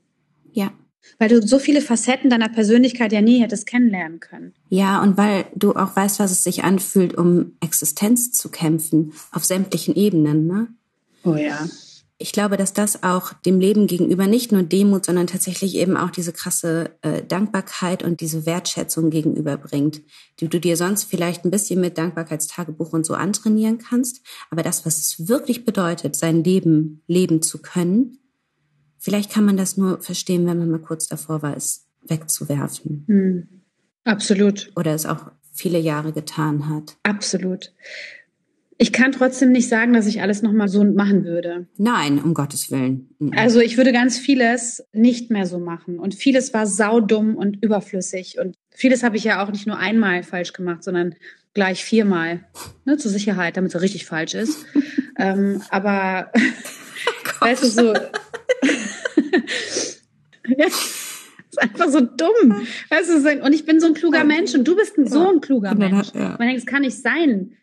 [0.51, 0.71] Ja.
[1.19, 4.53] Weil du so viele Facetten deiner Persönlichkeit ja nie hättest kennenlernen können.
[4.69, 9.45] Ja, und weil du auch weißt, was es sich anfühlt, um Existenz zu kämpfen, auf
[9.45, 10.67] sämtlichen Ebenen, ne?
[11.23, 11.67] Oh ja.
[12.17, 16.11] Ich glaube, dass das auch dem Leben gegenüber nicht nur Demut, sondern tatsächlich eben auch
[16.11, 20.01] diese krasse äh, Dankbarkeit und diese Wertschätzung gegenüberbringt,
[20.39, 24.21] die du dir sonst vielleicht ein bisschen mit Dankbarkeitstagebuch und so antrainieren kannst.
[24.49, 28.17] Aber das, was es wirklich bedeutet, sein Leben leben zu können,
[29.05, 33.05] Vielleicht kann man das nur verstehen, wenn man mal kurz davor war, es wegzuwerfen.
[33.07, 33.47] Hm.
[34.03, 34.71] Absolut.
[34.75, 36.97] Oder es auch viele Jahre getan hat.
[37.03, 37.71] Absolut.
[38.79, 41.67] Ich kann trotzdem nicht sagen, dass ich alles nochmal so machen würde.
[41.77, 43.09] Nein, um Gottes Willen.
[43.19, 43.33] Mhm.
[43.37, 45.99] Also ich würde ganz vieles nicht mehr so machen.
[45.99, 48.39] Und vieles war saudumm und überflüssig.
[48.39, 51.13] Und vieles habe ich ja auch nicht nur einmal falsch gemacht, sondern
[51.53, 52.43] gleich viermal.
[52.85, 54.65] Ne, zur Sicherheit, damit es richtig falsch ist.
[55.19, 56.39] ähm, aber oh
[57.45, 57.93] weißt du, so
[60.57, 60.67] ja,
[61.55, 62.67] ist einfach so dumm.
[62.89, 65.41] Weißt du, und ich bin so ein kluger Mensch und du bist ein, so ein
[65.41, 66.09] kluger Mensch.
[66.13, 66.35] Ja.
[66.37, 67.57] Man denkt, es kann nicht sein.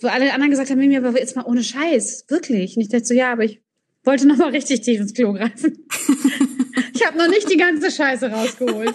[0.00, 2.76] Wo alle anderen gesagt haben, mir aber jetzt mal ohne Scheiß, wirklich.
[2.76, 3.62] Und ich dachte so, ja, aber ich
[4.04, 5.86] wollte noch mal richtig tief ins Klo greifen.
[6.94, 8.94] ich habe noch nicht die ganze Scheiße rausgeholt.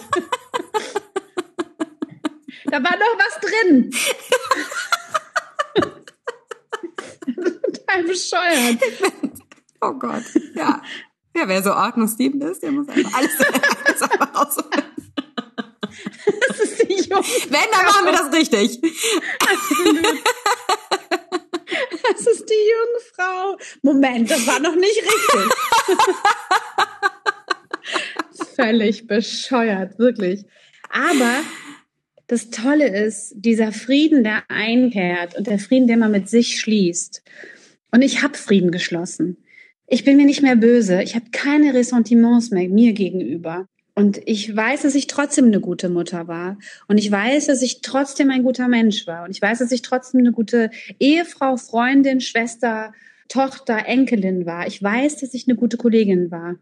[2.66, 3.90] da war noch was drin.
[7.74, 8.82] Total bescheuert.
[9.80, 10.24] Oh Gott,
[10.54, 10.82] ja.
[11.38, 13.30] Ja, wer so ordnungsliebend ist, der muss einfach alles,
[13.84, 14.84] alles einfach rausholen.
[16.48, 17.22] Das ist die Jungfrau.
[17.48, 18.80] Wenn, dann machen wir das richtig.
[22.10, 23.56] Das ist die Jungfrau.
[23.82, 25.52] Moment, das war noch nicht richtig.
[28.56, 30.44] Völlig bescheuert, wirklich.
[30.90, 31.42] Aber
[32.26, 37.22] das Tolle ist, dieser Frieden, der einkehrt und der Frieden, den man mit sich schließt.
[37.92, 39.36] Und ich habe Frieden geschlossen
[39.88, 41.02] ich bin mir nicht mehr böse.
[41.02, 43.66] Ich habe keine Ressentiments mehr mir gegenüber.
[43.94, 46.56] Und ich weiß, dass ich trotzdem eine gute Mutter war.
[46.86, 49.24] Und ich weiß, dass ich trotzdem ein guter Mensch war.
[49.24, 50.70] Und ich weiß, dass ich trotzdem eine gute
[51.00, 52.92] Ehefrau, Freundin, Schwester,
[53.28, 54.66] Tochter, Enkelin war.
[54.66, 56.56] Ich weiß, dass ich eine gute Kollegin war.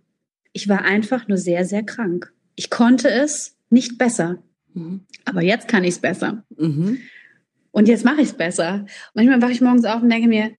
[0.52, 2.32] Ich war einfach nur sehr, sehr krank.
[2.54, 4.42] Ich konnte es nicht besser.
[4.72, 5.00] Mhm.
[5.24, 6.44] Aber jetzt kann ich es besser.
[6.56, 6.98] Mhm.
[7.70, 8.86] Und jetzt mache ich es besser.
[9.12, 10.52] Manchmal wache ich morgens auf und denke mir,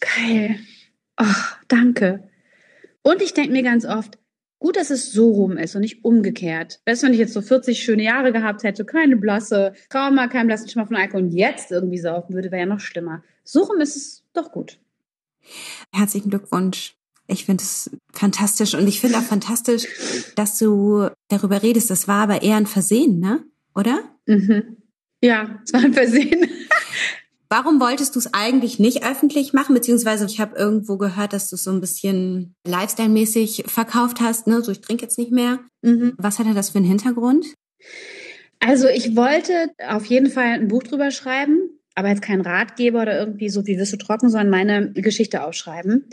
[0.00, 0.58] geil,
[1.24, 2.28] ach, danke.
[3.02, 4.18] Und ich denke mir ganz oft,
[4.58, 6.80] gut, dass es so rum ist und nicht umgekehrt.
[6.86, 10.46] Weißt du, wenn ich jetzt so 40 schöne Jahre gehabt hätte, keine blasse Trauma, keinen
[10.46, 13.22] blassen Schimmer von Alkohol und jetzt irgendwie saufen würde, wäre ja noch schlimmer.
[13.42, 14.78] So rum ist es doch gut.
[15.92, 16.96] Herzlichen Glückwunsch.
[17.26, 19.86] Ich finde es fantastisch und ich finde auch fantastisch,
[20.36, 21.90] dass du darüber redest.
[21.90, 23.44] Das war aber eher ein Versehen, ne?
[23.74, 24.02] Oder?
[24.26, 24.76] Mhm.
[25.22, 26.50] Ja, es war ein Versehen.
[27.56, 29.76] Warum wolltest du es eigentlich nicht öffentlich machen?
[29.76, 34.48] Beziehungsweise ich habe irgendwo gehört, dass du es so ein bisschen Lifestyle-mäßig verkauft hast.
[34.48, 34.60] Ne?
[34.60, 35.60] So, ich trinke jetzt nicht mehr.
[35.80, 36.14] Mhm.
[36.18, 37.46] Was hatte das für einen Hintergrund?
[38.58, 41.60] Also ich wollte auf jeden Fall ein Buch drüber schreiben,
[41.94, 46.08] aber jetzt kein Ratgeber oder irgendwie so, wie wirst du trocken, sondern meine Geschichte aufschreiben.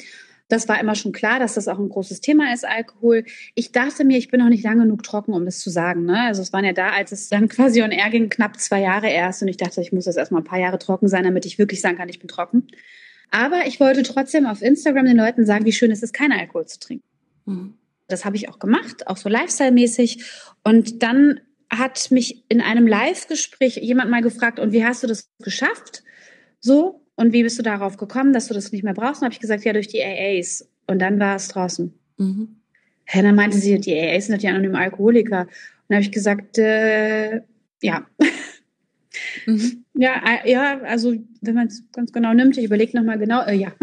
[0.51, 3.23] Das war immer schon klar, dass das auch ein großes Thema ist, Alkohol.
[3.55, 6.03] Ich dachte mir, ich bin noch nicht lang genug trocken, um das zu sagen.
[6.03, 6.23] Ne?
[6.23, 9.07] Also es waren ja da, als es dann quasi on air ging, knapp zwei Jahre
[9.09, 9.41] erst.
[9.41, 11.79] Und ich dachte, ich muss jetzt erstmal ein paar Jahre trocken sein, damit ich wirklich
[11.79, 12.67] sagen kann, ich bin trocken.
[13.29, 16.65] Aber ich wollte trotzdem auf Instagram den Leuten sagen, wie schön es ist, keinen Alkohol
[16.65, 17.05] zu trinken.
[17.45, 17.75] Mhm.
[18.09, 20.21] Das habe ich auch gemacht, auch so Lifestyle-mäßig.
[20.65, 21.39] Und dann
[21.69, 26.03] hat mich in einem Live-Gespräch jemand mal gefragt, und wie hast du das geschafft?
[26.59, 29.21] So, und wie bist du darauf gekommen, dass du das nicht mehr brauchst?
[29.21, 30.67] Und habe ich gesagt, ja, durch die AAs.
[30.87, 31.93] Und dann war es draußen.
[32.17, 32.55] Mhm.
[33.13, 35.41] Ja, dann meinte sie, die AAs sind die anonymen Alkoholiker.
[35.41, 35.49] Und
[35.89, 37.41] dann habe ich gesagt, äh,
[37.81, 38.07] ja.
[39.45, 39.85] Mhm.
[39.93, 43.55] Ja, äh, ja, also wenn man es ganz genau nimmt, ich überlege nochmal genau, äh,
[43.55, 43.71] ja.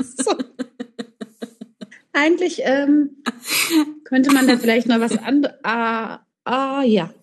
[0.00, 0.36] so.
[2.12, 3.22] Eigentlich, ähm,
[4.04, 5.56] könnte man da vielleicht noch was anderes.
[5.62, 7.14] Ah, ah, ja.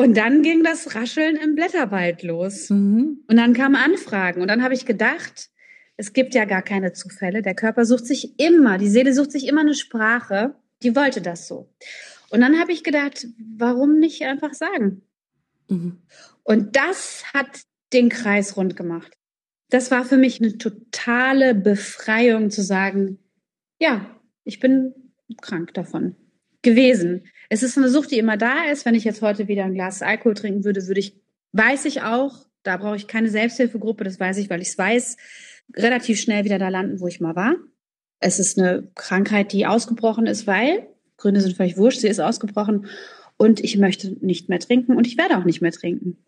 [0.00, 2.70] Und dann ging das Rascheln im Blätterwald los.
[2.70, 3.22] Mhm.
[3.28, 4.40] Und dann kamen Anfragen.
[4.40, 5.50] Und dann habe ich gedacht,
[5.98, 7.42] es gibt ja gar keine Zufälle.
[7.42, 10.54] Der Körper sucht sich immer, die Seele sucht sich immer eine Sprache.
[10.82, 11.70] Die wollte das so.
[12.30, 13.26] Und dann habe ich gedacht,
[13.58, 15.02] warum nicht einfach sagen?
[15.68, 15.98] Mhm.
[16.44, 19.12] Und das hat den Kreis rund gemacht.
[19.68, 23.18] Das war für mich eine totale Befreiung zu sagen,
[23.78, 24.94] ja, ich bin
[25.42, 26.16] krank davon
[26.62, 27.26] gewesen.
[27.52, 28.86] Es ist eine Sucht, die immer da ist.
[28.86, 31.16] Wenn ich jetzt heute wieder ein Glas Alkohol trinken würde, würde ich,
[31.52, 35.16] weiß ich auch, da brauche ich keine Selbsthilfegruppe, das weiß ich, weil ich es weiß,
[35.76, 37.56] relativ schnell wieder da landen, wo ich mal war.
[38.20, 40.86] Es ist eine Krankheit, die ausgebrochen ist, weil,
[41.16, 42.86] Gründe sind völlig wurscht, sie ist ausgebrochen
[43.36, 46.18] und ich möchte nicht mehr trinken und ich werde auch nicht mehr trinken.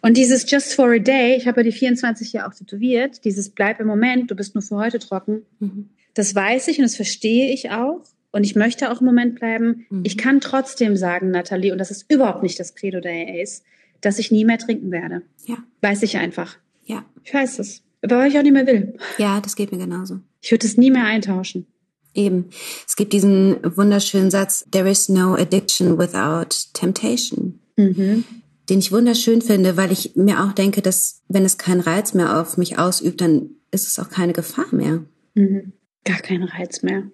[0.00, 3.50] Und dieses Just for a Day, ich habe ja die 24 hier auch tätowiert, dieses
[3.50, 5.88] Bleib im Moment, du bist nur für heute trocken, mhm.
[6.14, 9.86] das weiß ich und das verstehe ich auch und ich möchte auch im Moment bleiben.
[9.90, 10.02] Mhm.
[10.04, 13.62] Ich kann trotzdem sagen, Nathalie, und das ist überhaupt nicht das Credo der AAs,
[14.00, 15.22] dass ich nie mehr trinken werde.
[15.46, 15.56] Ja.
[15.80, 16.56] Weiß ich einfach.
[16.84, 17.04] Ja.
[17.24, 17.82] Ich weiß es.
[18.02, 18.94] Aber weil ich auch nicht mehr will.
[19.18, 20.20] Ja, das geht mir genauso.
[20.40, 21.66] Ich würde es nie mehr eintauschen.
[22.14, 22.50] Eben.
[22.86, 27.60] Es gibt diesen wunderschönen Satz, there is no addiction without temptation.
[27.76, 28.24] Mhm.
[28.68, 32.40] Den ich wunderschön finde, weil ich mir auch denke, dass wenn es keinen Reiz mehr
[32.40, 35.04] auf mich ausübt, dann ist es auch keine Gefahr mehr.
[35.34, 35.72] Mhm.
[36.04, 37.10] Gar keinen Reiz mehr.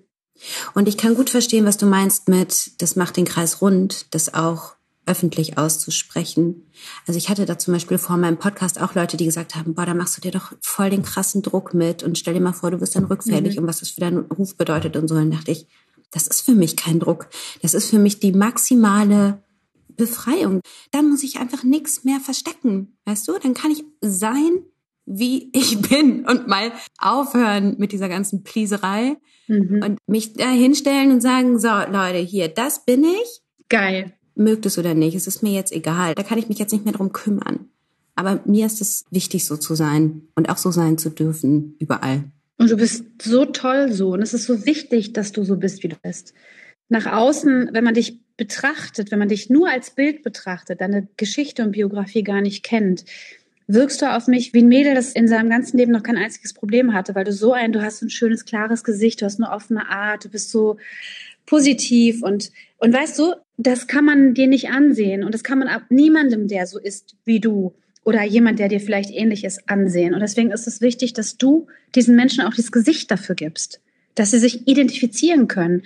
[0.75, 4.35] Und ich kann gut verstehen, was du meinst mit, das macht den Kreis rund, das
[4.35, 4.75] auch
[5.07, 6.71] öffentlich auszusprechen.
[7.07, 9.87] Also ich hatte da zum Beispiel vor meinem Podcast auch Leute, die gesagt haben, boah,
[9.87, 12.71] da machst du dir doch voll den krassen Druck mit und stell dir mal vor,
[12.71, 13.63] du wirst dann rückfällig mhm.
[13.63, 15.15] und was das für deinen Ruf bedeutet und so.
[15.15, 15.67] Und dachte ich,
[16.11, 17.29] das ist für mich kein Druck.
[17.61, 19.43] Das ist für mich die maximale
[19.89, 20.61] Befreiung.
[20.91, 22.97] Dann muss ich einfach nichts mehr verstecken.
[23.05, 23.39] Weißt du?
[23.39, 24.65] Dann kann ich sein,
[25.07, 29.83] wie ich bin und mal aufhören mit dieser ganzen Plieserei mhm.
[29.85, 33.41] und mich da hinstellen und sagen, so Leute, hier, das bin ich.
[33.69, 34.13] Geil.
[34.35, 36.15] Mögt es oder nicht, es ist mir jetzt egal.
[36.15, 37.69] Da kann ich mich jetzt nicht mehr drum kümmern.
[38.17, 42.25] Aber mir ist es wichtig, so zu sein und auch so sein zu dürfen, überall.
[42.59, 44.13] Und du bist so toll so.
[44.13, 46.35] Und es ist so wichtig, dass du so bist, wie du bist.
[46.89, 51.63] Nach außen, wenn man dich betrachtet, wenn man dich nur als Bild betrachtet, deine Geschichte
[51.63, 53.05] und Biografie gar nicht kennt,
[53.67, 56.53] wirkst du auf mich wie ein Mädel, das in seinem ganzen Leben noch kein einziges
[56.53, 59.51] Problem hatte, weil du so ein, du hast ein schönes, klares Gesicht, du hast eine
[59.51, 60.77] offene Art, du bist so
[61.47, 65.69] positiv und, und weißt du, das kann man dir nicht ansehen und das kann man
[65.69, 70.15] ab niemandem, der so ist wie du oder jemand, der dir vielleicht ähnlich ist, ansehen.
[70.15, 73.81] Und deswegen ist es wichtig, dass du diesen Menschen auch das Gesicht dafür gibst,
[74.15, 75.83] dass sie sich identifizieren können.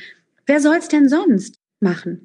[0.46, 2.24] Wer soll's denn sonst machen?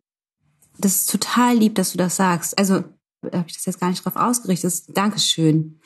[0.79, 2.57] Das ist total lieb, dass du das sagst.
[2.57, 2.83] Also
[3.31, 4.73] habe ich das jetzt gar nicht drauf ausgerichtet.
[4.95, 5.79] Dankeschön.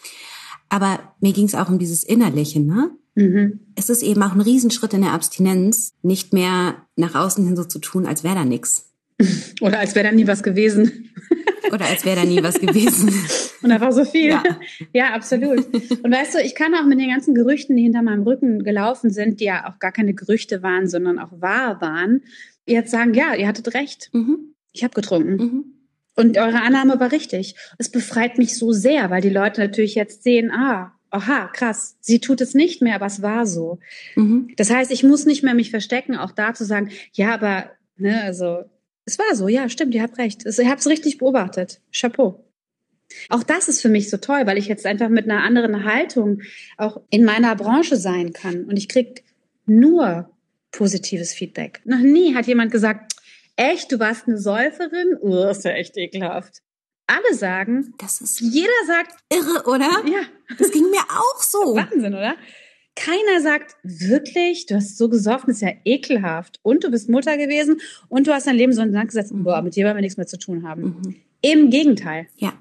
[0.69, 2.91] Aber mir ging es auch um dieses Innerliche, ne?
[3.15, 3.59] Mhm.
[3.75, 7.63] Es ist eben auch ein Riesenschritt in der Abstinenz, nicht mehr nach außen hin so
[7.63, 8.93] zu tun, als wäre da nichts.
[9.61, 11.09] Oder als wäre da nie was gewesen.
[11.73, 13.09] Oder als wäre da nie was gewesen.
[13.63, 14.29] Und da war so viel.
[14.29, 14.43] Ja.
[14.93, 15.65] ja, absolut.
[15.65, 19.09] Und weißt du, ich kann auch mit den ganzen Gerüchten, die hinter meinem Rücken gelaufen
[19.09, 22.21] sind, die ja auch gar keine Gerüchte waren, sondern auch wahr waren,
[22.67, 24.09] jetzt sagen, ja, ihr hattet recht.
[24.13, 24.53] Mhm.
[24.71, 25.35] Ich habe getrunken.
[25.35, 25.65] Mhm.
[26.18, 27.55] Und eure Annahme war richtig.
[27.78, 32.20] Es befreit mich so sehr, weil die Leute natürlich jetzt sehen, ah, aha, krass, sie
[32.20, 33.80] tut es nicht mehr, aber es war so.
[34.15, 34.49] Mhm.
[34.57, 38.22] Das heißt, ich muss nicht mehr mich verstecken, auch da zu sagen, ja, aber, ne,
[38.24, 38.63] also,
[39.05, 40.43] es war so, ja, stimmt, ihr habt recht.
[40.45, 41.80] Ihr habt es richtig beobachtet.
[41.93, 42.43] Chapeau.
[43.30, 46.41] Auch das ist für mich so toll, weil ich jetzt einfach mit einer anderen Haltung
[46.78, 48.65] auch in meiner Branche sein kann.
[48.65, 49.24] Und ich krieg
[49.65, 50.30] nur
[50.72, 51.82] positives Feedback.
[51.86, 53.06] Noch nie hat jemand gesagt,
[53.57, 55.17] Echt, du warst eine Säuferin?
[55.19, 56.61] Oh, ist ja echt ekelhaft.
[57.07, 59.89] Alle sagen, das ist jeder sagt irre, oder?
[60.05, 60.21] Ja,
[60.57, 61.57] das ging mir auch so.
[61.75, 62.35] Wahnsinn, oder?
[62.95, 66.59] Keiner sagt wirklich, du hast so gesoffen, ist ja ekelhaft.
[66.61, 69.33] Und du bist Mutter gewesen und du hast dein Leben so in den Sand gesetzt,
[69.33, 69.43] mhm.
[69.43, 70.81] boah, mit dir wollen wir nichts mehr zu tun haben.
[70.83, 71.15] Mhm.
[71.41, 72.27] Im Gegenteil.
[72.35, 72.53] Ja.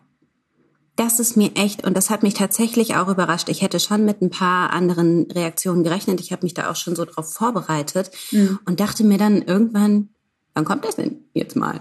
[0.95, 3.51] Das ist mir echt, und das hat mich tatsächlich auch überrascht.
[3.51, 6.21] Ich hätte schon mit ein paar anderen Reaktionen gerechnet.
[6.21, 8.61] Ich habe mich da auch schon so drauf vorbereitet mhm.
[8.65, 10.09] und dachte mir dann irgendwann,
[10.57, 11.81] Wann kommt das denn jetzt mal?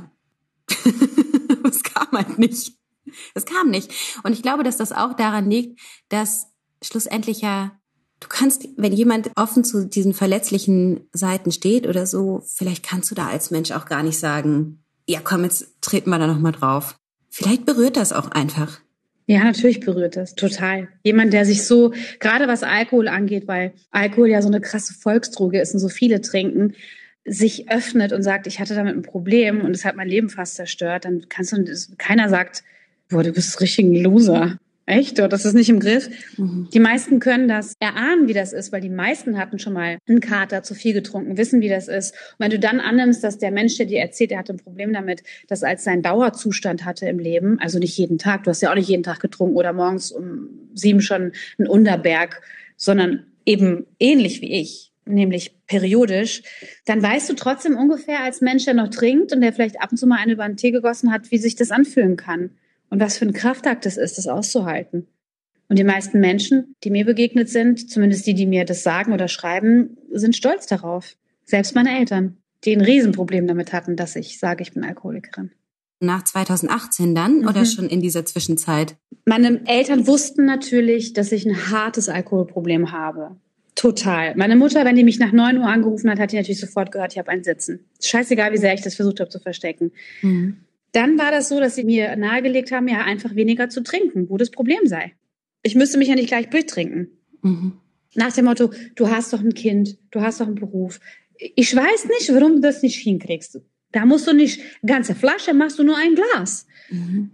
[1.67, 2.73] Es kam halt nicht.
[3.33, 3.91] Es kam nicht.
[4.23, 6.47] Und ich glaube, dass das auch daran liegt, dass
[6.83, 7.71] schlussendlich ja,
[8.19, 13.15] du kannst, wenn jemand offen zu diesen verletzlichen Seiten steht oder so, vielleicht kannst du
[13.15, 16.97] da als Mensch auch gar nicht sagen, ja komm, jetzt treten wir da nochmal drauf.
[17.29, 18.79] Vielleicht berührt das auch einfach.
[19.25, 20.87] Ja, natürlich berührt das, total.
[21.03, 25.59] Jemand, der sich so, gerade was Alkohol angeht, weil Alkohol ja so eine krasse Volksdroge
[25.59, 26.75] ist und so viele trinken,
[27.25, 30.55] sich öffnet und sagt, ich hatte damit ein Problem und es hat mein Leben fast
[30.55, 31.65] zerstört, dann kannst du,
[31.97, 32.63] keiner sagt,
[33.09, 34.57] boah, du bist richtig ein Loser.
[34.87, 35.17] Echt?
[35.17, 36.09] Oder das ist nicht im Griff?
[36.37, 36.69] Mhm.
[36.71, 40.19] Die meisten können das erahnen, wie das ist, weil die meisten hatten schon mal einen
[40.19, 42.11] Kater zu viel getrunken, wissen, wie das ist.
[42.11, 44.93] Und wenn du dann annimmst, dass der Mensch, der dir erzählt, er hatte ein Problem
[44.93, 48.69] damit, das als sein Dauerzustand hatte im Leben, also nicht jeden Tag, du hast ja
[48.69, 52.41] auch nicht jeden Tag getrunken oder morgens um sieben schon ein Unterberg,
[52.77, 56.43] sondern eben ähnlich wie ich, nämlich periodisch,
[56.85, 59.97] dann weißt du trotzdem ungefähr als Mensch, der noch trinkt und der vielleicht ab und
[59.97, 62.51] zu mal eine über den Tee gegossen hat, wie sich das anfühlen kann.
[62.89, 65.07] Und was für ein Kraftakt es ist, das auszuhalten.
[65.67, 69.27] Und die meisten Menschen, die mir begegnet sind, zumindest die, die mir das sagen oder
[69.27, 71.15] schreiben, sind stolz darauf.
[71.43, 75.51] Selbst meine Eltern, die ein Riesenproblem damit hatten, dass ich sage, ich bin Alkoholikerin.
[75.99, 77.47] Nach 2018 dann mhm.
[77.47, 78.95] oder schon in dieser Zwischenzeit?
[79.25, 83.37] Meine Eltern wussten natürlich, dass ich ein hartes Alkoholproblem habe.
[83.85, 84.33] Total.
[84.35, 87.13] Meine Mutter, wenn die mich nach 9 Uhr angerufen hat, hat die natürlich sofort gehört,
[87.13, 87.85] ich habe ein Sitzen.
[88.01, 89.91] Scheißegal, wie sehr ich das versucht habe zu verstecken.
[90.23, 90.57] Mhm.
[90.91, 94.37] Dann war das so, dass sie mir nahegelegt haben, ja einfach weniger zu trinken, wo
[94.37, 95.13] das Problem sei.
[95.61, 97.09] Ich müsste mich ja nicht gleich durchtrinken.
[97.43, 97.73] Mhm.
[98.15, 100.99] Nach dem Motto, du hast doch ein Kind, du hast doch einen Beruf.
[101.37, 103.61] Ich weiß nicht, warum du das nicht hinkriegst.
[103.91, 106.65] Da musst du nicht ganze Flasche, machst du nur ein Glas.
[106.89, 107.29] Mhm.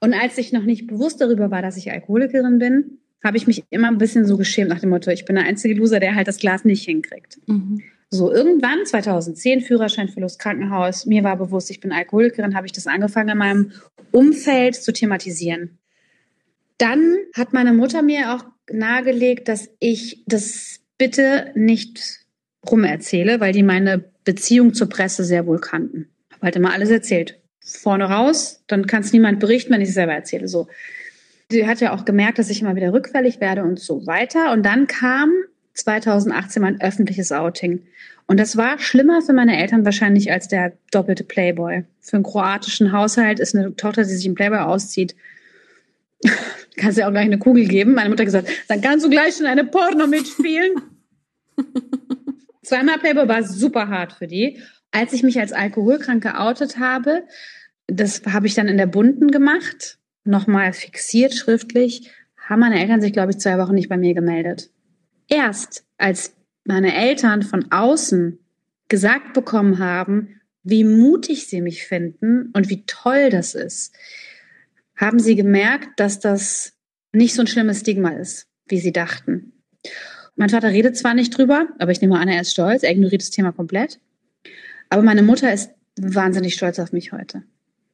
[0.00, 3.64] Und als ich noch nicht bewusst darüber war, dass ich Alkoholikerin bin, habe ich mich
[3.70, 6.28] immer ein bisschen so geschämt nach dem Motto, ich bin der einzige Loser, der halt
[6.28, 7.38] das Glas nicht hinkriegt.
[7.46, 7.82] Mhm.
[8.10, 12.72] So, irgendwann, 2010, Führerschein für Lust Krankenhaus, mir war bewusst, ich bin Alkoholikerin, habe ich
[12.72, 13.72] das angefangen, in meinem
[14.10, 15.78] Umfeld zu thematisieren.
[16.76, 22.26] Dann hat meine Mutter mir auch nahegelegt, dass ich das bitte nicht
[22.70, 26.08] rumerzähle, weil die meine Beziehung zur Presse sehr wohl kannten.
[26.32, 27.40] Habe halt immer alles erzählt.
[27.60, 30.48] Vorne raus, dann kann es niemand berichten, wenn ich es selber erzähle.
[30.48, 30.68] So.
[31.52, 34.52] Sie hat ja auch gemerkt, dass ich immer wieder rückfällig werde und so weiter.
[34.52, 35.30] Und dann kam
[35.74, 37.82] 2018 mein öffentliches Outing.
[38.26, 41.84] Und das war schlimmer für meine Eltern wahrscheinlich als der doppelte Playboy.
[42.00, 45.14] Für einen kroatischen Haushalt ist eine Tochter, die sich im Playboy auszieht,
[46.76, 47.94] kannst ja auch gleich eine Kugel geben.
[47.94, 50.70] Meine Mutter hat gesagt, dann kannst du gleich in eine Porno mitspielen.
[52.62, 54.62] Zweimal Playboy war super hart für die.
[54.90, 57.24] Als ich mich als Alkoholkrank geoutet habe,
[57.88, 63.12] das habe ich dann in der Bunten gemacht, nochmal fixiert schriftlich, haben meine Eltern sich,
[63.12, 64.70] glaube ich, zwei Wochen nicht bei mir gemeldet.
[65.28, 68.38] Erst als meine Eltern von außen
[68.88, 73.94] gesagt bekommen haben, wie mutig sie mich finden und wie toll das ist,
[74.96, 76.74] haben sie gemerkt, dass das
[77.12, 79.52] nicht so ein schlimmes Stigma ist, wie sie dachten.
[80.36, 83.22] Mein Vater redet zwar nicht drüber, aber ich nehme an, er ist stolz, er ignoriert
[83.22, 83.98] das Thema komplett.
[84.88, 87.42] Aber meine Mutter ist wahnsinnig stolz auf mich heute.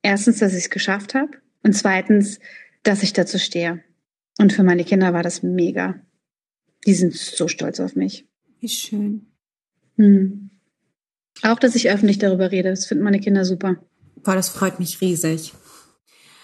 [0.02, 1.38] Erstens, dass ich es geschafft habe
[1.68, 2.40] und zweitens,
[2.82, 3.84] dass ich dazu stehe.
[4.38, 6.00] Und für meine Kinder war das mega.
[6.86, 8.26] Die sind so stolz auf mich.
[8.58, 9.26] Wie schön.
[9.96, 10.48] Hm.
[11.42, 12.70] Auch, dass ich öffentlich darüber rede.
[12.70, 13.76] Das finden meine Kinder super.
[14.24, 15.52] Boah, das freut mich riesig.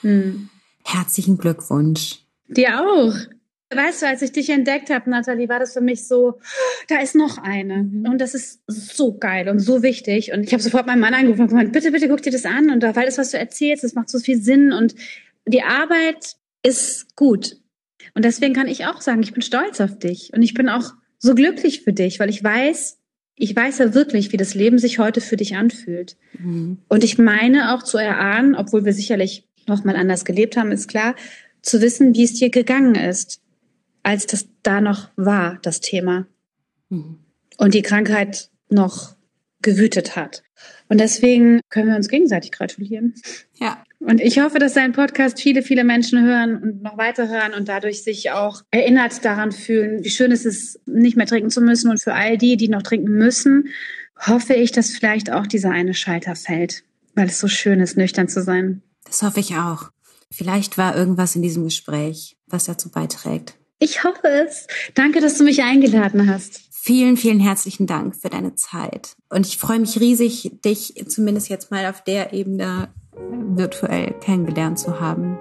[0.02, 0.50] Hm.
[0.84, 2.18] Herzlichen Glückwunsch.
[2.48, 3.14] Dir auch.
[3.72, 6.38] Weißt du, als ich dich entdeckt habe, Nathalie, war das für mich so,
[6.88, 7.84] da ist noch eine.
[7.84, 8.06] Mhm.
[8.08, 10.32] Und das ist so geil und so wichtig.
[10.32, 12.70] Und ich habe sofort meinen Mann angerufen und gemeint, bitte, bitte guck dir das an.
[12.70, 14.72] Und da, weil das, was du erzählst, das macht so viel Sinn.
[14.72, 14.94] Und
[15.46, 17.56] die Arbeit ist gut.
[18.14, 20.30] Und deswegen kann ich auch sagen, ich bin stolz auf dich.
[20.34, 22.98] Und ich bin auch so glücklich für dich, weil ich weiß,
[23.36, 26.16] ich weiß ja wirklich, wie das Leben sich heute für dich anfühlt.
[26.38, 26.78] Mhm.
[26.88, 30.88] Und ich meine auch zu erahnen, obwohl wir sicherlich noch mal anders gelebt haben, ist
[30.88, 31.16] klar,
[31.62, 33.40] zu wissen, wie es dir gegangen ist
[34.04, 36.26] als das da noch war, das Thema.
[36.90, 37.18] Mhm.
[37.58, 39.16] Und die Krankheit noch
[39.62, 40.44] gewütet hat.
[40.88, 43.14] Und deswegen können wir uns gegenseitig gratulieren.
[43.54, 43.82] Ja.
[43.98, 47.68] Und ich hoffe, dass dein Podcast viele, viele Menschen hören und noch weiter hören und
[47.68, 51.90] dadurch sich auch erinnert daran fühlen, wie schön es ist, nicht mehr trinken zu müssen.
[51.90, 53.68] Und für all die, die noch trinken müssen,
[54.18, 56.84] hoffe ich, dass vielleicht auch dieser eine Schalter fällt,
[57.14, 58.82] weil es so schön ist, nüchtern zu sein.
[59.04, 59.90] Das hoffe ich auch.
[60.30, 63.56] Vielleicht war irgendwas in diesem Gespräch, was dazu beiträgt.
[63.78, 64.66] Ich hoffe es.
[64.94, 66.60] Danke, dass du mich eingeladen hast.
[66.70, 69.16] Vielen, vielen herzlichen Dank für deine Zeit.
[69.30, 75.00] Und ich freue mich riesig, dich zumindest jetzt mal auf der Ebene virtuell kennengelernt zu
[75.00, 75.38] haben.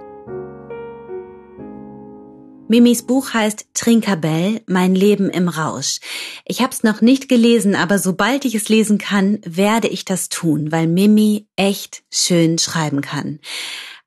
[2.70, 6.00] Mimis Buch heißt Trinkerbell, mein Leben im Rausch.
[6.46, 10.30] Ich habe es noch nicht gelesen, aber sobald ich es lesen kann, werde ich das
[10.30, 13.40] tun, weil Mimi echt schön schreiben kann.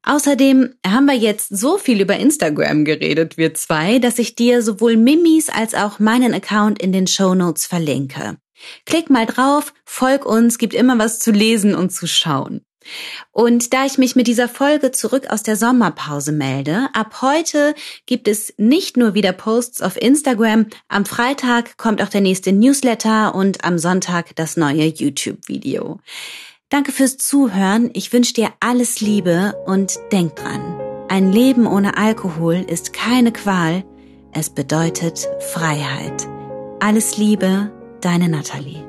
[0.06, 4.96] Außerdem haben wir jetzt so viel über Instagram geredet, wir zwei, dass ich dir sowohl
[4.96, 8.36] Mimis als auch meinen Account in den Show Notes verlinke.
[8.86, 12.60] Klick mal drauf, folg uns, gibt immer was zu lesen und zu schauen.
[13.32, 17.74] Und da ich mich mit dieser Folge zurück aus der Sommerpause melde, ab heute
[18.06, 23.34] gibt es nicht nur wieder Posts auf Instagram, am Freitag kommt auch der nächste Newsletter
[23.34, 25.98] und am Sonntag das neue YouTube-Video.
[26.68, 27.90] Danke fürs Zuhören.
[27.92, 30.80] Ich wünsche dir alles Liebe und denk dran.
[31.08, 33.84] Ein Leben ohne Alkohol ist keine Qual,
[34.32, 36.26] es bedeutet Freiheit.
[36.80, 38.85] Alles Liebe, deine Nathalie.